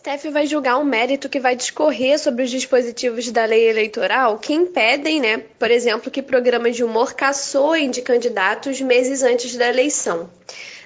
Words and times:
STF 0.00 0.30
vai 0.30 0.46
julgar 0.46 0.78
um 0.78 0.84
mérito 0.84 1.28
que 1.28 1.38
vai 1.38 1.54
discorrer 1.54 2.18
sobre 2.18 2.42
os 2.42 2.50
dispositivos 2.50 3.30
da 3.30 3.44
lei 3.44 3.68
eleitoral 3.68 4.38
que 4.38 4.54
impedem, 4.54 5.20
né, 5.20 5.42
por 5.58 5.70
exemplo, 5.70 6.10
que 6.10 6.22
programas 6.22 6.74
de 6.74 6.82
humor 6.82 7.14
caçoem 7.14 7.90
de 7.90 8.00
candidatos 8.00 8.80
meses 8.80 9.22
antes 9.22 9.54
da 9.58 9.68
eleição. 9.68 10.26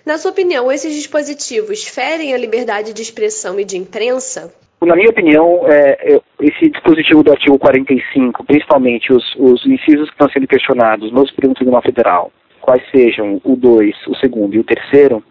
Na 0.05 0.19
sua 0.19 0.33
opinião, 0.33 0.71
esses 0.71 0.93
dispositivos 0.93 1.85
ferem 1.85 2.35
a 2.35 2.37
liberdade 2.37 2.93
de 2.93 3.03
expressão 3.03 3.61
e 3.61 3.65
de 3.65 3.79
imprensa? 3.79 4.53
Na 4.83 4.97
minha 4.97 5.11
opinião, 5.11 5.61
é, 5.69 6.21
esse 6.41 6.69
dispositivo 6.69 7.23
do 7.23 7.31
artigo 7.31 7.57
45, 7.57 8.45
principalmente 8.45 9.13
os, 9.13 9.25
os 9.37 9.65
incisos 9.65 10.09
que 10.09 10.15
estão 10.15 10.29
sendo 10.31 10.49
questionados 10.49 11.13
no 11.13 11.25
Supremo 11.29 11.55
Tribunal 11.55 11.83
Federal, 11.83 12.33
quais 12.61 12.83
sejam 12.91 13.41
o 13.45 13.55
2, 13.55 13.95
o 14.09 14.17
segundo 14.17 14.57
e 14.57 14.59
o 14.59 14.65
terceiro, 14.65 15.23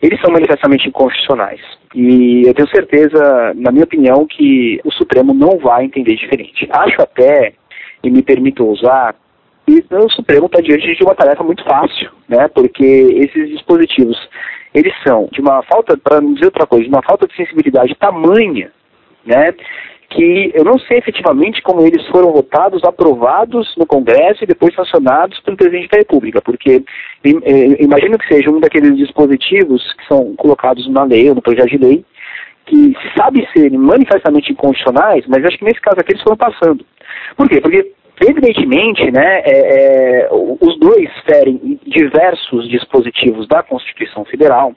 eles 0.00 0.20
são 0.20 0.32
manifestamente 0.32 0.88
inconstitucionais. 0.88 1.77
E 1.94 2.42
eu 2.46 2.54
tenho 2.54 2.68
certeza, 2.68 3.54
na 3.56 3.72
minha 3.72 3.84
opinião, 3.84 4.26
que 4.26 4.80
o 4.84 4.92
Supremo 4.92 5.32
não 5.32 5.58
vai 5.58 5.84
entender 5.84 6.16
diferente. 6.16 6.68
Acho 6.70 7.02
até, 7.02 7.54
e 8.02 8.10
me 8.10 8.22
permito 8.22 8.66
usar, 8.66 9.14
que 9.66 9.84
o 9.94 10.08
Supremo 10.10 10.46
está 10.46 10.60
diante 10.60 10.94
de 10.94 11.02
uma 11.02 11.14
tarefa 11.14 11.42
muito 11.42 11.64
fácil, 11.64 12.10
né? 12.28 12.48
Porque 12.48 12.84
esses 12.84 13.48
dispositivos, 13.50 14.16
eles 14.74 14.92
são 15.06 15.28
de 15.32 15.40
uma 15.40 15.62
falta, 15.62 15.96
para 15.96 16.20
não 16.20 16.34
dizer 16.34 16.46
outra 16.46 16.66
coisa, 16.66 16.84
de 16.84 16.90
uma 16.90 17.02
falta 17.02 17.26
de 17.26 17.36
sensibilidade 17.36 17.94
tamanha, 17.94 18.70
né? 19.24 19.54
Que 20.10 20.50
eu 20.54 20.64
não 20.64 20.78
sei 20.78 20.98
efetivamente 20.98 21.60
como 21.62 21.82
eles 21.82 22.06
foram 22.08 22.32
votados, 22.32 22.82
aprovados 22.82 23.74
no 23.76 23.86
Congresso 23.86 24.42
e 24.42 24.46
depois 24.46 24.74
sancionados 24.74 25.38
pelo 25.40 25.56
presidente 25.56 25.90
da 25.90 25.98
República, 25.98 26.40
porque 26.40 26.82
é, 27.24 27.82
imagino 27.82 28.18
que 28.18 28.26
seja 28.26 28.50
um 28.50 28.58
daqueles 28.58 28.96
dispositivos 28.96 29.82
que 29.94 30.06
são 30.06 30.34
colocados 30.36 30.88
na 30.88 31.04
lei 31.04 31.28
ou 31.28 31.34
no 31.34 31.42
projeto 31.42 31.68
de 31.68 31.78
lei, 31.78 32.04
que 32.64 32.94
sabe 33.16 33.46
ser 33.52 33.70
manifestamente 33.72 34.52
inconstitucionais, 34.52 35.24
mas 35.26 35.44
acho 35.44 35.58
que 35.58 35.64
nesse 35.64 35.80
caso 35.80 36.00
aqui 36.00 36.12
eles 36.12 36.22
foram 36.22 36.36
passando. 36.36 36.84
Por 37.36 37.48
quê? 37.48 37.60
Porque 37.60 37.92
evidentemente, 38.26 39.10
né, 39.10 39.42
é, 39.44 40.24
é, 40.24 40.28
os 40.30 40.78
dois 40.78 41.10
ferem 41.26 41.78
diversos 41.86 42.68
dispositivos 42.68 43.46
da 43.46 43.62
Constituição 43.62 44.24
Federal 44.24 44.74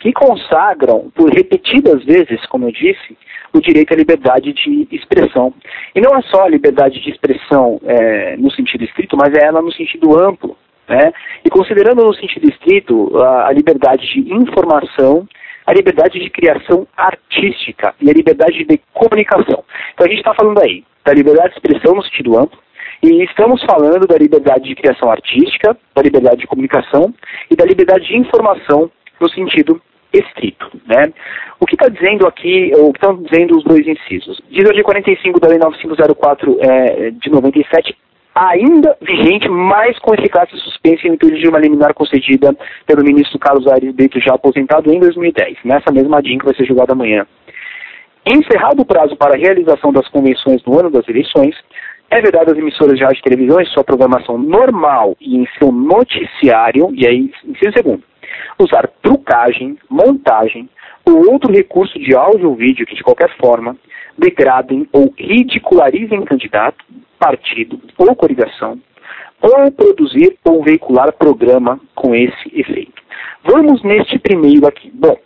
que 0.00 0.12
consagram 0.12 1.10
por 1.14 1.30
repetidas 1.30 2.04
vezes, 2.04 2.44
como 2.46 2.66
eu 2.66 2.72
disse, 2.72 3.16
o 3.52 3.60
direito 3.60 3.92
à 3.92 3.96
liberdade 3.96 4.52
de 4.52 4.88
expressão. 4.90 5.52
E 5.94 6.00
não 6.00 6.16
é 6.16 6.22
só 6.22 6.44
a 6.44 6.48
liberdade 6.48 7.00
de 7.00 7.10
expressão 7.10 7.80
é, 7.84 8.36
no 8.36 8.50
sentido 8.50 8.84
estrito, 8.84 9.16
mas 9.16 9.34
é 9.34 9.46
ela 9.46 9.62
no 9.62 9.72
sentido 9.72 10.18
amplo. 10.18 10.56
Né? 10.88 11.12
E 11.44 11.50
considerando 11.50 12.04
no 12.04 12.14
sentido 12.14 12.48
estrito 12.48 13.16
a, 13.18 13.48
a 13.48 13.52
liberdade 13.52 14.06
de 14.06 14.32
informação, 14.32 15.26
a 15.66 15.72
liberdade 15.72 16.18
de 16.18 16.30
criação 16.30 16.86
artística 16.96 17.94
e 18.00 18.08
a 18.08 18.12
liberdade 18.12 18.64
de 18.64 18.80
comunicação. 18.94 19.64
Então 19.92 20.06
a 20.06 20.08
gente 20.08 20.18
está 20.18 20.34
falando 20.34 20.62
aí 20.62 20.84
da 21.04 21.12
liberdade 21.12 21.50
de 21.50 21.56
expressão 21.56 21.94
no 21.94 22.02
sentido 22.02 22.38
amplo, 22.38 22.58
e 23.02 23.22
estamos 23.22 23.62
falando 23.62 24.06
da 24.06 24.18
liberdade 24.18 24.68
de 24.68 24.74
criação 24.74 25.10
artística, 25.10 25.76
da 25.94 26.02
liberdade 26.02 26.40
de 26.40 26.46
comunicação 26.46 27.14
e 27.48 27.54
da 27.54 27.64
liberdade 27.64 28.08
de 28.08 28.16
informação 28.16 28.90
no 29.20 29.30
sentido 29.30 29.80
estrito. 30.12 30.70
Né? 30.86 31.12
O 31.60 31.66
que 31.66 31.74
está 31.74 31.88
dizendo 31.88 32.26
aqui, 32.26 32.72
o 32.74 32.92
que 32.92 32.98
estão 32.98 33.16
dizendo 33.22 33.56
os 33.56 33.64
dois 33.64 33.86
incisos? 33.86 34.40
Diz 34.50 34.64
o 34.64 34.68
artigo 34.68 34.84
45 34.84 35.40
da 35.40 35.48
Lei 35.48 35.58
9504 35.58 36.58
é, 36.60 37.10
de 37.10 37.30
97, 37.30 37.96
ainda 38.34 38.96
vigente, 39.00 39.48
mas 39.48 39.98
com 39.98 40.14
eficácia 40.14 40.56
suspensa 40.58 41.06
em 41.06 41.10
virtude 41.10 41.40
de 41.40 41.48
uma 41.48 41.58
liminar 41.58 41.92
concedida 41.94 42.54
pelo 42.86 43.04
ministro 43.04 43.38
Carlos 43.38 43.66
Aires 43.66 43.94
Brito, 43.94 44.20
já 44.20 44.34
aposentado 44.34 44.92
em 44.92 45.00
2010, 45.00 45.58
nessa 45.64 45.92
mesma 45.92 46.22
DIN 46.22 46.38
que 46.38 46.44
vai 46.44 46.54
ser 46.54 46.66
julgada 46.66 46.92
amanhã. 46.92 47.26
Encerrado 48.24 48.82
o 48.82 48.86
prazo 48.86 49.16
para 49.16 49.34
a 49.34 49.38
realização 49.38 49.92
das 49.92 50.06
convenções 50.08 50.62
no 50.64 50.78
ano 50.78 50.90
das 50.90 51.08
eleições, 51.08 51.56
é 52.10 52.20
vedado 52.20 52.50
às 52.50 52.58
emissoras 52.58 52.96
de 52.96 53.04
rádio 53.04 53.20
e 53.20 53.22
televisão 53.22 53.60
em 53.60 53.66
sua 53.66 53.84
programação 53.84 54.38
normal 54.38 55.16
e 55.20 55.36
em 55.36 55.46
seu 55.58 55.70
noticiário, 55.70 56.90
e 56.94 57.06
aí, 57.06 57.30
inciso 57.44 57.72
segundo, 57.74 58.02
usar 58.58 58.88
trucagem, 59.02 59.78
montagem 59.88 60.68
ou 61.04 61.32
outro 61.32 61.52
recurso 61.52 61.98
de 61.98 62.14
áudio 62.14 62.50
ou 62.50 62.56
vídeo 62.56 62.86
que, 62.86 62.94
de 62.94 63.02
qualquer 63.02 63.34
forma, 63.36 63.76
degradem 64.16 64.88
ou 64.92 65.12
ridicularizem 65.16 66.24
candidato, 66.24 66.84
partido 67.18 67.80
ou 67.96 68.14
coligação, 68.14 68.80
ou 69.40 69.70
produzir 69.70 70.36
ou 70.44 70.62
veicular 70.62 71.12
programa 71.12 71.80
com 71.94 72.14
esse 72.14 72.52
efeito. 72.52 73.00
Vamos 73.44 73.82
neste 73.82 74.18
primeiro 74.18 74.66
aqui. 74.66 74.90
Bom, 74.92 75.16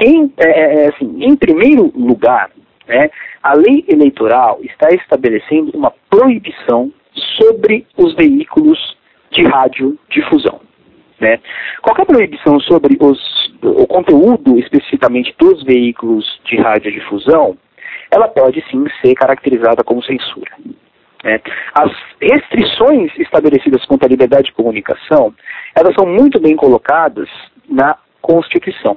em, 0.00 0.32
é, 0.38 0.48
é, 0.48 0.84
é 0.84 0.88
assim, 0.88 1.24
em 1.24 1.36
primeiro 1.36 1.92
lugar, 1.94 2.50
né, 2.88 3.10
a 3.42 3.54
lei 3.54 3.84
eleitoral 3.88 4.58
está 4.62 4.88
estabelecendo 4.90 5.70
uma 5.74 5.92
proibição 6.10 6.92
sobre 7.36 7.86
os 7.96 8.14
veículos 8.14 8.96
de 9.30 9.42
radiodifusão. 9.42 10.55
Né? 11.20 11.38
Qualquer 11.82 12.04
proibição 12.04 12.60
sobre 12.60 12.96
os, 13.00 13.18
o 13.62 13.86
conteúdo 13.86 14.58
especificamente 14.58 15.34
dos 15.38 15.62
veículos 15.64 16.40
de 16.44 16.56
radiodifusão, 16.56 17.56
ela 18.10 18.28
pode 18.28 18.62
sim 18.70 18.84
ser 19.00 19.14
caracterizada 19.14 19.82
como 19.82 20.02
censura. 20.02 20.50
Né? 21.24 21.40
As 21.74 21.90
restrições 22.20 23.10
estabelecidas 23.18 23.84
quanto 23.86 24.04
à 24.04 24.08
liberdade 24.08 24.48
de 24.48 24.52
comunicação, 24.52 25.34
elas 25.74 25.94
são 25.94 26.06
muito 26.06 26.38
bem 26.38 26.54
colocadas 26.54 27.28
na 27.68 27.96
Constituição. 28.20 28.96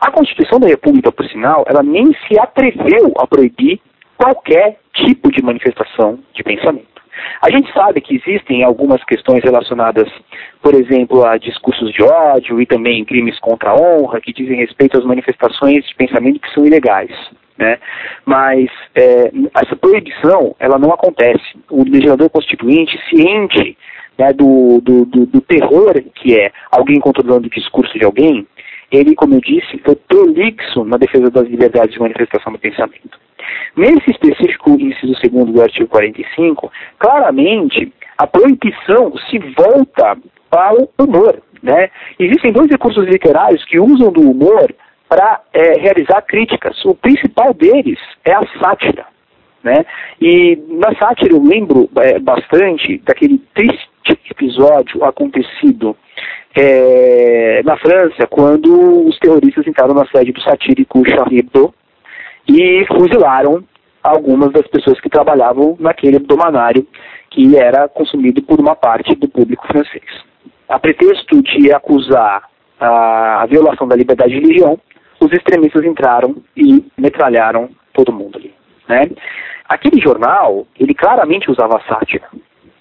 A 0.00 0.10
Constituição 0.10 0.58
da 0.58 0.68
República, 0.68 1.12
por 1.12 1.26
sinal, 1.28 1.64
ela 1.68 1.82
nem 1.82 2.06
se 2.26 2.38
atreveu 2.38 3.12
a 3.18 3.26
proibir 3.26 3.80
qualquer 4.16 4.78
tipo 4.94 5.30
de 5.30 5.42
manifestação 5.42 6.18
de 6.34 6.42
pensamento. 6.42 6.97
A 7.42 7.50
gente 7.50 7.72
sabe 7.72 8.00
que 8.00 8.16
existem 8.16 8.62
algumas 8.62 9.02
questões 9.04 9.42
relacionadas, 9.42 10.08
por 10.62 10.74
exemplo, 10.74 11.24
a 11.24 11.36
discursos 11.38 11.92
de 11.92 12.02
ódio 12.02 12.60
e 12.60 12.66
também 12.66 13.04
crimes 13.04 13.38
contra 13.38 13.70
a 13.70 13.76
honra, 13.76 14.20
que 14.20 14.32
dizem 14.32 14.56
respeito 14.58 14.98
às 14.98 15.04
manifestações 15.04 15.84
de 15.86 15.94
pensamento 15.94 16.40
que 16.40 16.52
são 16.52 16.66
ilegais. 16.66 17.10
Né? 17.56 17.78
Mas 18.24 18.70
é, 18.94 19.32
essa 19.62 19.74
proibição 19.74 20.54
ela 20.60 20.78
não 20.78 20.92
acontece. 20.92 21.44
O 21.68 21.82
legislador 21.82 22.30
constituinte, 22.30 22.98
ciente 23.08 23.76
né, 24.16 24.32
do, 24.32 24.80
do, 24.80 25.04
do, 25.04 25.26
do 25.26 25.40
terror 25.40 25.94
que 26.14 26.38
é 26.38 26.52
alguém 26.70 27.00
controlando 27.00 27.46
o 27.46 27.50
discurso 27.50 27.98
de 27.98 28.04
alguém, 28.04 28.46
ele, 28.90 29.14
como 29.14 29.34
eu 29.34 29.40
disse, 29.40 29.78
foi 29.84 29.94
prolixo 29.96 30.84
na 30.84 30.96
defesa 30.96 31.30
das 31.30 31.46
liberdades 31.46 31.92
de 31.92 32.00
manifestação 32.00 32.52
do 32.52 32.58
pensamento. 32.58 33.18
Nesse 33.78 34.10
específico 34.10 34.70
inciso 34.70 35.14
segundo 35.20 35.52
do 35.52 35.62
artigo 35.62 35.86
45, 35.86 36.68
claramente 36.98 37.92
a 38.18 38.26
proibição 38.26 39.16
se 39.30 39.38
volta 39.56 40.18
para 40.50 40.74
o 40.74 40.90
humor. 40.98 41.40
Né? 41.62 41.88
Existem 42.18 42.50
dois 42.50 42.68
recursos 42.68 43.06
literários 43.06 43.64
que 43.66 43.78
usam 43.78 44.10
do 44.10 44.20
humor 44.20 44.74
para 45.08 45.42
é, 45.52 45.80
realizar 45.80 46.22
críticas. 46.22 46.84
O 46.84 46.92
principal 46.96 47.54
deles 47.54 48.00
é 48.24 48.32
a 48.32 48.42
sátira. 48.60 49.06
Né? 49.62 49.86
E 50.20 50.58
na 50.70 50.92
sátira 50.96 51.32
eu 51.32 51.40
lembro 51.40 51.88
é, 51.98 52.18
bastante 52.18 52.98
daquele 53.04 53.38
triste 53.54 53.88
episódio 54.28 55.04
acontecido 55.04 55.96
é, 56.52 57.62
na 57.64 57.76
França 57.76 58.26
quando 58.28 59.06
os 59.06 59.16
terroristas 59.20 59.68
entraram 59.68 59.94
na 59.94 60.04
sede 60.06 60.32
do 60.32 60.40
satírico 60.40 61.08
Charlie 61.08 61.38
Hebdo 61.38 61.72
e 62.48 62.86
fuzilaram 62.86 63.62
algumas 64.02 64.50
das 64.52 64.66
pessoas 64.68 65.00
que 65.00 65.10
trabalhavam 65.10 65.76
naquele 65.78 66.16
abdomanário 66.16 66.86
que 67.30 67.56
era 67.56 67.88
consumido 67.88 68.42
por 68.42 68.58
uma 68.58 68.74
parte 68.74 69.14
do 69.14 69.28
público 69.28 69.66
francês. 69.66 70.04
A 70.68 70.78
pretexto 70.78 71.42
de 71.42 71.72
acusar 71.72 72.48
a, 72.80 73.42
a 73.42 73.46
violação 73.46 73.86
da 73.86 73.96
liberdade 73.96 74.32
de 74.32 74.40
religião, 74.40 74.78
os 75.20 75.32
extremistas 75.32 75.84
entraram 75.84 76.36
e 76.56 76.84
metralharam 76.96 77.68
todo 77.92 78.12
mundo 78.12 78.38
ali. 78.38 78.54
Né? 78.88 79.10
Aquele 79.68 80.00
jornal, 80.00 80.66
ele 80.78 80.94
claramente 80.94 81.50
usava 81.50 81.82
sátira. 81.86 82.28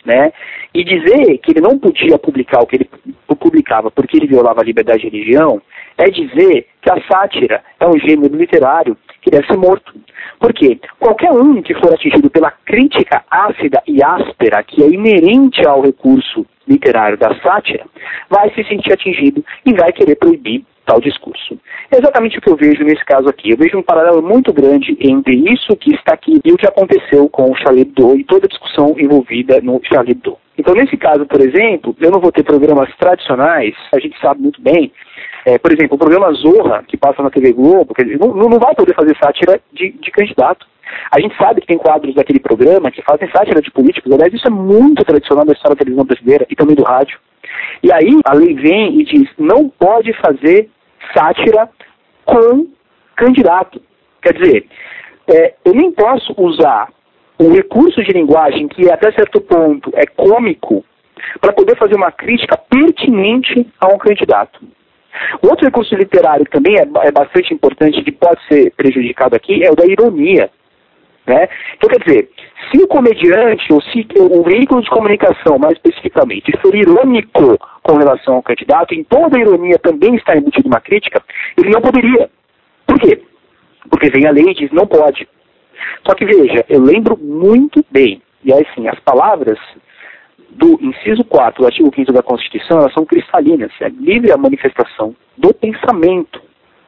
Né? 0.06 0.31
E 0.74 0.84
dizer 0.86 1.38
que 1.40 1.52
ele 1.52 1.60
não 1.60 1.78
podia 1.78 2.18
publicar 2.18 2.62
o 2.62 2.66
que 2.66 2.78
ele 2.78 2.90
publicava 3.40 3.92
porque 3.92 4.16
ele 4.16 4.28
violava 4.28 4.62
a 4.62 4.63
liberdade 4.63 5.02
de 5.02 5.10
religião 5.10 5.62
é 5.98 6.10
dizer 6.10 6.68
que 6.82 6.92
a 6.92 7.02
sátira 7.12 7.64
é 7.80 7.88
um 7.88 7.98
gênero 8.00 8.36
literário 8.36 8.98
que 9.22 9.32
deve 9.32 9.48
ser 9.48 9.58
morto. 9.58 9.94
Por 10.40 10.54
quê? 10.54 10.80
Qualquer 11.00 11.32
um 11.32 11.62
que 11.62 11.74
for 11.76 11.94
atingido 11.94 12.30
pela 12.30 12.52
crítica 12.52 13.24
ácida 13.30 13.82
e 13.88 14.04
áspera 14.04 14.64
que 14.64 14.84
é 14.84 14.88
inerente 14.88 15.66
ao 15.68 15.82
recurso 15.82 16.46
literário 16.68 17.18
da 17.18 17.34
sátira, 17.42 17.86
vai 18.30 18.50
se 18.54 18.64
sentir 18.66 18.94
atingido 18.94 19.44
e 19.66 19.74
vai 19.74 19.92
querer 19.92 20.16
proibir 20.16 20.64
tal 20.86 21.02
discurso. 21.02 21.60
É 21.92 21.98
exatamente 21.98 22.38
o 22.38 22.42
que 22.42 22.50
eu 22.50 22.56
vejo 22.56 22.84
nesse 22.84 23.04
caso 23.04 23.28
aqui. 23.28 23.52
Eu 23.52 23.58
vejo 23.58 23.78
um 23.78 23.84
paralelo 23.84 24.22
muito 24.22 24.54
grande 24.54 24.98
entre 25.02 25.36
isso 25.52 25.76
que 25.76 25.94
está 25.94 26.14
aqui 26.14 26.40
e 26.44 26.52
o 26.52 26.58
que 26.58 26.68
aconteceu 26.68 27.28
com 27.30 27.52
o 27.52 27.56
Charlie 27.56 27.82
Hebdo 27.82 28.16
e 28.16 28.24
toda 28.24 28.46
a 28.46 28.50
discussão 28.50 28.96
envolvida 28.98 29.60
no 29.62 29.82
Charlie 29.84 30.12
Hebdo. 30.12 30.38
Então, 30.58 30.74
nesse 30.74 30.98
caso, 30.98 31.26
por 31.26 31.40
exemplo, 31.42 31.96
eu 32.00 32.10
não 32.10 32.20
vou 32.20 32.32
ter 32.32 32.44
programas 32.44 32.90
tradicionais, 32.98 33.76
a 33.94 34.00
gente 34.00 34.20
sabe 34.20 34.42
muito 34.42 34.62
bem 34.62 34.92
É, 35.48 35.58
por 35.58 35.72
exemplo, 35.72 35.96
o 35.96 35.98
programa 35.98 36.30
Zorra, 36.34 36.84
que 36.86 36.98
passa 36.98 37.24
na 37.24 37.30
TV 37.30 37.54
Globo, 37.54 37.94
não, 38.20 38.50
não 38.50 38.60
vai 38.60 38.76
poder 38.76 38.94
fazer 38.94 39.16
sátira 39.16 39.62
de, 39.72 39.92
de 39.92 40.12
candidato. 40.12 40.68
A 41.10 41.22
gente 41.22 41.38
sabe 41.38 41.62
que 41.62 41.68
tem 41.68 41.78
quadros 41.78 42.14
daquele 42.16 42.42
programa 42.42 42.92
que 42.92 43.02
fazem 43.02 43.32
sátira 43.32 43.62
de 43.62 43.72
políticos. 43.72 44.12
Aliás, 44.12 44.34
isso 44.34 44.46
é 44.46 44.50
muito 44.50 45.06
tradicional 45.06 45.46
da 45.46 45.54
história 45.54 45.74
da 45.74 45.80
televisão 45.80 46.04
brasileira 46.04 46.46
e 46.50 46.54
também 46.54 46.76
do 46.76 46.84
rádio. 46.84 47.18
E 47.82 47.90
aí 47.94 48.20
a 48.26 48.36
lei 48.36 48.56
vem 48.56 49.00
e 49.00 49.06
diz, 49.06 49.30
não 49.38 49.70
pode 49.70 50.12
fazer 50.20 50.70
sátira 51.16 51.70
com 52.26 52.68
candidato. 53.16 53.82
Quer 54.22 54.34
dizer, 54.34 54.66
é, 55.30 55.54
eu 55.64 55.74
nem 55.74 55.94
posso 55.94 56.34
usar 56.38 56.90
um 57.40 57.54
recurso 57.54 58.04
de 58.04 58.12
linguagem 58.12 58.68
que 58.68 58.92
até 58.92 59.14
certo 59.14 59.40
ponto 59.40 59.92
é 59.94 60.06
cômico 60.06 60.84
para 61.40 61.54
poder 61.54 61.78
fazer 61.78 61.96
uma 61.96 62.12
crítica 62.12 62.58
pertinente 62.58 63.66
a 63.80 63.88
um 63.88 63.98
candidato. 63.98 64.60
Outro 65.42 65.66
recurso 65.66 65.96
literário 65.96 66.46
também 66.52 66.75
é, 66.75 67.08
é 67.08 67.12
bastante 67.12 67.54
importante, 67.54 68.04
que 68.04 68.12
pode 68.12 68.40
ser 68.48 68.72
prejudicado 68.72 69.36
aqui, 69.36 69.64
é 69.64 69.72
o 69.72 69.75
da 69.75 69.86
ironia. 69.86 70.50
Né? 71.25 71.50
Então, 71.75 71.90
quer 71.90 72.00
dizer, 72.00 72.30
se 72.72 72.81
o 72.81 72.88
comediante, 72.88 73.72
ou 73.74 73.81
se 73.81 74.08
o 74.18 74.44
veículo 74.44 74.81
de 74.81 74.90
comunicação, 74.90 75.60
mais 75.60 75.74
especificamente, 75.74 76.58
for 76.62 76.74
irônico 76.74 77.58
com 77.84 77.98
relação 77.98 78.36
ao 78.36 78.44
candidato, 78.44 78.94
em 78.94 79.04
toda 79.04 79.38
a 79.38 79.42
ironia 79.42 79.78
também 79.78 80.16
está 80.16 80.38
embutida 80.38 80.68
uma 80.68 80.80
crítica, 80.80 81.22
ele 81.58 81.70
não 81.70 81.81
poderia. 81.81 82.30
Por 82.86 82.98
quê? 83.00 83.22
Porque 83.90 84.10
vem 84.10 84.25
a 84.25 84.31
lei 84.31 84.46
e 84.46 84.54
diz 84.54 84.72
não 84.72 84.88
pode. 84.88 85.28
Só 86.08 86.16
que 86.16 86.25
veja, 86.25 86.66
eu 86.70 86.81
lembro 86.81 87.18
muito 87.18 87.86
bem, 87.92 88.22
e 88.44 88.54
aí 88.54 88.66
sim, 88.74 88.88
as 88.88 89.00
palavras 89.02 89.60
do 90.50 90.80
inciso 90.82 91.24
4 91.26 91.62
do 91.62 91.66
artigo 91.68 91.92
5 91.94 92.12
da 92.12 92.24
Constituição, 92.24 92.80
elas 92.80 92.94
são 92.94 93.06
cristalinas, 93.06 93.72
é 93.82 93.90
livre 93.90 94.32
a 94.32 94.38
manifestação 94.38 95.16
do 95.38 95.54
pensamento, 95.54 96.42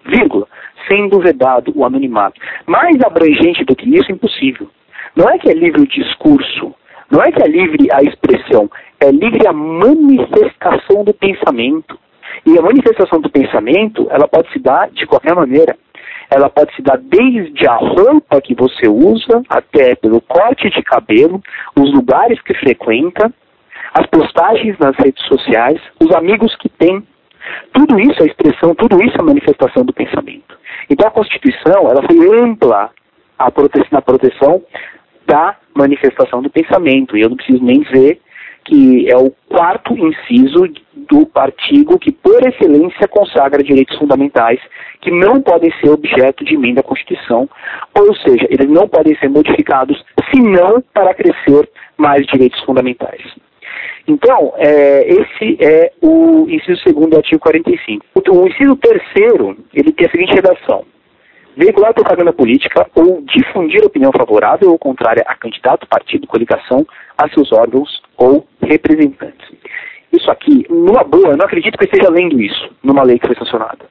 vírgula, 0.06 0.48
sendo 0.88 1.20
vedado 1.20 1.72
o 1.76 1.86
anonimato. 1.86 2.40
Mais 2.66 2.96
abrangente 3.04 3.64
do 3.64 3.76
que 3.76 3.90
isso, 3.96 4.12
impossível. 4.12 4.70
Não 5.16 5.30
é 5.30 5.38
que 5.38 5.50
é 5.50 5.54
livre 5.54 5.82
o 5.82 5.88
discurso, 5.88 6.74
não 7.12 7.22
é 7.22 7.32
que 7.32 7.42
é 7.44 7.48
livre 7.48 7.88
a 7.92 8.02
expressão, 8.02 8.70
é 9.00 9.12
livre 9.12 9.48
a 9.48 9.54
manifestação 9.54 11.04
do 11.04 11.14
pensamento. 11.14 11.98
E 12.46 12.58
a 12.58 12.62
manifestação 12.62 13.20
do 13.20 13.30
pensamento, 13.30 14.08
ela 14.12 14.28
pode 14.28 14.52
se 14.52 14.60
dar 14.60 14.90
de 14.92 15.06
qualquer 15.06 15.36
maneira. 15.36 15.76
Ela 16.30 16.50
pode 16.50 16.74
se 16.76 16.82
dar 16.82 16.98
desde 16.98 17.68
a 17.68 17.76
roupa 17.76 18.40
que 18.40 18.54
você 18.54 18.88
usa, 18.88 19.42
até 19.50 19.96
pelo 19.96 20.22
corte 20.22 20.70
de 20.70 20.82
cabelo, 20.84 21.42
os 21.76 21.92
lugares 21.92 22.40
que 22.42 22.54
frequenta, 22.54 23.34
as 23.94 24.06
postagens 24.08 24.78
nas 24.80 24.96
redes 24.98 25.24
sociais, 25.26 25.80
os 26.00 26.14
amigos 26.16 26.56
que 26.58 26.70
tem. 26.70 27.04
Tudo 27.74 28.00
isso 28.00 28.22
é 28.22 28.28
expressão, 28.28 28.76
tudo 28.76 29.02
isso 29.04 29.16
é 29.20 29.24
manifestação 29.24 29.84
do 29.84 29.94
pensamento. 29.94 30.58
Então 30.90 31.08
a 31.08 31.12
Constituição 31.12 31.90
ela 31.90 32.04
foi 32.04 32.42
ampla 32.42 32.92
na 33.92 34.02
proteção 34.02 34.62
da 35.26 35.56
manifestação 35.76 36.42
do 36.42 36.50
pensamento. 36.50 37.16
E 37.16 37.22
eu 37.22 37.30
não 37.30 37.38
preciso 37.38 37.64
nem 37.64 37.82
dizer 37.82 38.20
que 38.66 39.10
é 39.10 39.18
o 39.18 39.32
quarto 39.48 39.98
inciso 39.98 40.68
do 40.94 41.28
artigo 41.36 41.98
que, 41.98 42.12
por 42.12 42.46
excelência, 42.48 43.08
consagra 43.08 43.64
direitos 43.64 43.98
fundamentais 43.98 44.60
que 45.02 45.10
não 45.10 45.42
podem 45.42 45.72
ser 45.80 45.90
objeto 45.90 46.44
de 46.44 46.54
emenda 46.54 46.82
à 46.82 46.84
Constituição, 46.84 47.50
ou 47.98 48.16
seja, 48.18 48.46
eles 48.50 48.70
não 48.70 48.88
podem 48.88 49.18
ser 49.18 49.30
modificados 49.30 50.04
senão 50.32 50.84
para 50.94 51.16
crescer 51.16 51.68
mais 51.98 52.28
direitos 52.28 52.60
fundamentais. 52.64 53.22
Então, 54.10 54.54
é, 54.58 55.08
esse 55.08 55.58
é 55.64 55.92
o 56.02 56.48
inciso 56.50 56.82
segundo 56.82 57.12
do 57.12 57.18
artigo 57.18 57.40
45. 57.40 58.04
O, 58.16 58.40
o 58.40 58.48
inciso 58.48 58.76
terceiro, 58.78 59.56
ele 59.72 59.92
tem 59.92 60.08
a 60.08 60.10
seguinte 60.10 60.34
redação. 60.34 60.84
Veicular 61.56 61.94
propaganda 61.94 62.34
política 62.34 62.90
ou 62.96 63.22
difundir 63.22 63.86
opinião 63.86 64.12
favorável 64.12 64.72
ou 64.72 64.80
contrária 64.80 65.24
a 65.28 65.36
candidato, 65.36 65.88
partido, 65.88 66.26
coligação, 66.26 66.88
a 67.16 67.30
seus 67.30 67.52
órgãos 67.54 68.02
ou 68.18 68.48
representantes. 68.64 69.48
Isso 70.12 70.32
aqui, 70.32 70.66
numa 70.70 71.04
boa, 71.04 71.30
eu 71.30 71.38
não 71.38 71.46
acredito 71.46 71.78
que 71.78 71.84
eu 71.84 71.90
esteja 71.92 72.10
lendo 72.10 72.42
isso 72.42 72.74
numa 72.82 73.04
lei 73.04 73.20
que 73.20 73.28
foi 73.28 73.36
sancionada. 73.36 73.86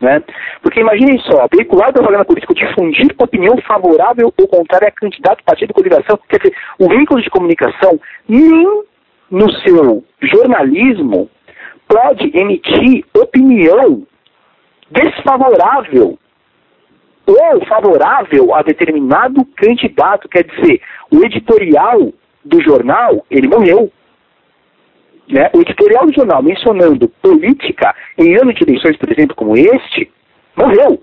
Né? 0.00 0.22
Porque 0.62 0.80
imaginem 0.80 1.18
só, 1.18 1.46
veicular 1.52 1.92
propaganda 1.92 2.24
política, 2.24 2.54
difundir 2.54 3.08
opinião 3.18 3.56
favorável 3.66 4.32
ou 4.38 4.48
contrária 4.48 4.88
a 4.88 4.92
candidato, 4.92 5.42
partido, 5.44 5.74
coligação, 5.74 6.18
quer 6.28 6.38
dizer, 6.38 6.56
o 6.78 6.88
veículo 6.88 7.20
de 7.20 7.28
comunicação 7.30 7.98
nem 8.28 8.84
no 9.30 9.50
seu 9.60 10.04
jornalismo, 10.20 11.30
pode 11.88 12.30
emitir 12.36 13.04
opinião 13.14 14.06
desfavorável 14.90 16.18
ou 17.26 17.66
favorável 17.66 18.54
a 18.54 18.62
determinado 18.62 19.44
candidato. 19.56 20.28
Quer 20.28 20.44
dizer, 20.44 20.80
o 21.10 21.22
editorial 21.24 22.12
do 22.44 22.60
jornal, 22.62 23.24
ele 23.30 23.48
morreu. 23.48 23.92
Né? 25.28 25.48
O 25.54 25.60
editorial 25.60 26.06
do 26.06 26.14
jornal 26.14 26.42
mencionando 26.42 27.08
política 27.22 27.94
em 28.18 28.34
ano 28.36 28.52
de 28.52 28.64
eleições, 28.64 28.96
por 28.96 29.12
exemplo, 29.12 29.36
como 29.36 29.56
este, 29.56 30.10
morreu 30.56 31.00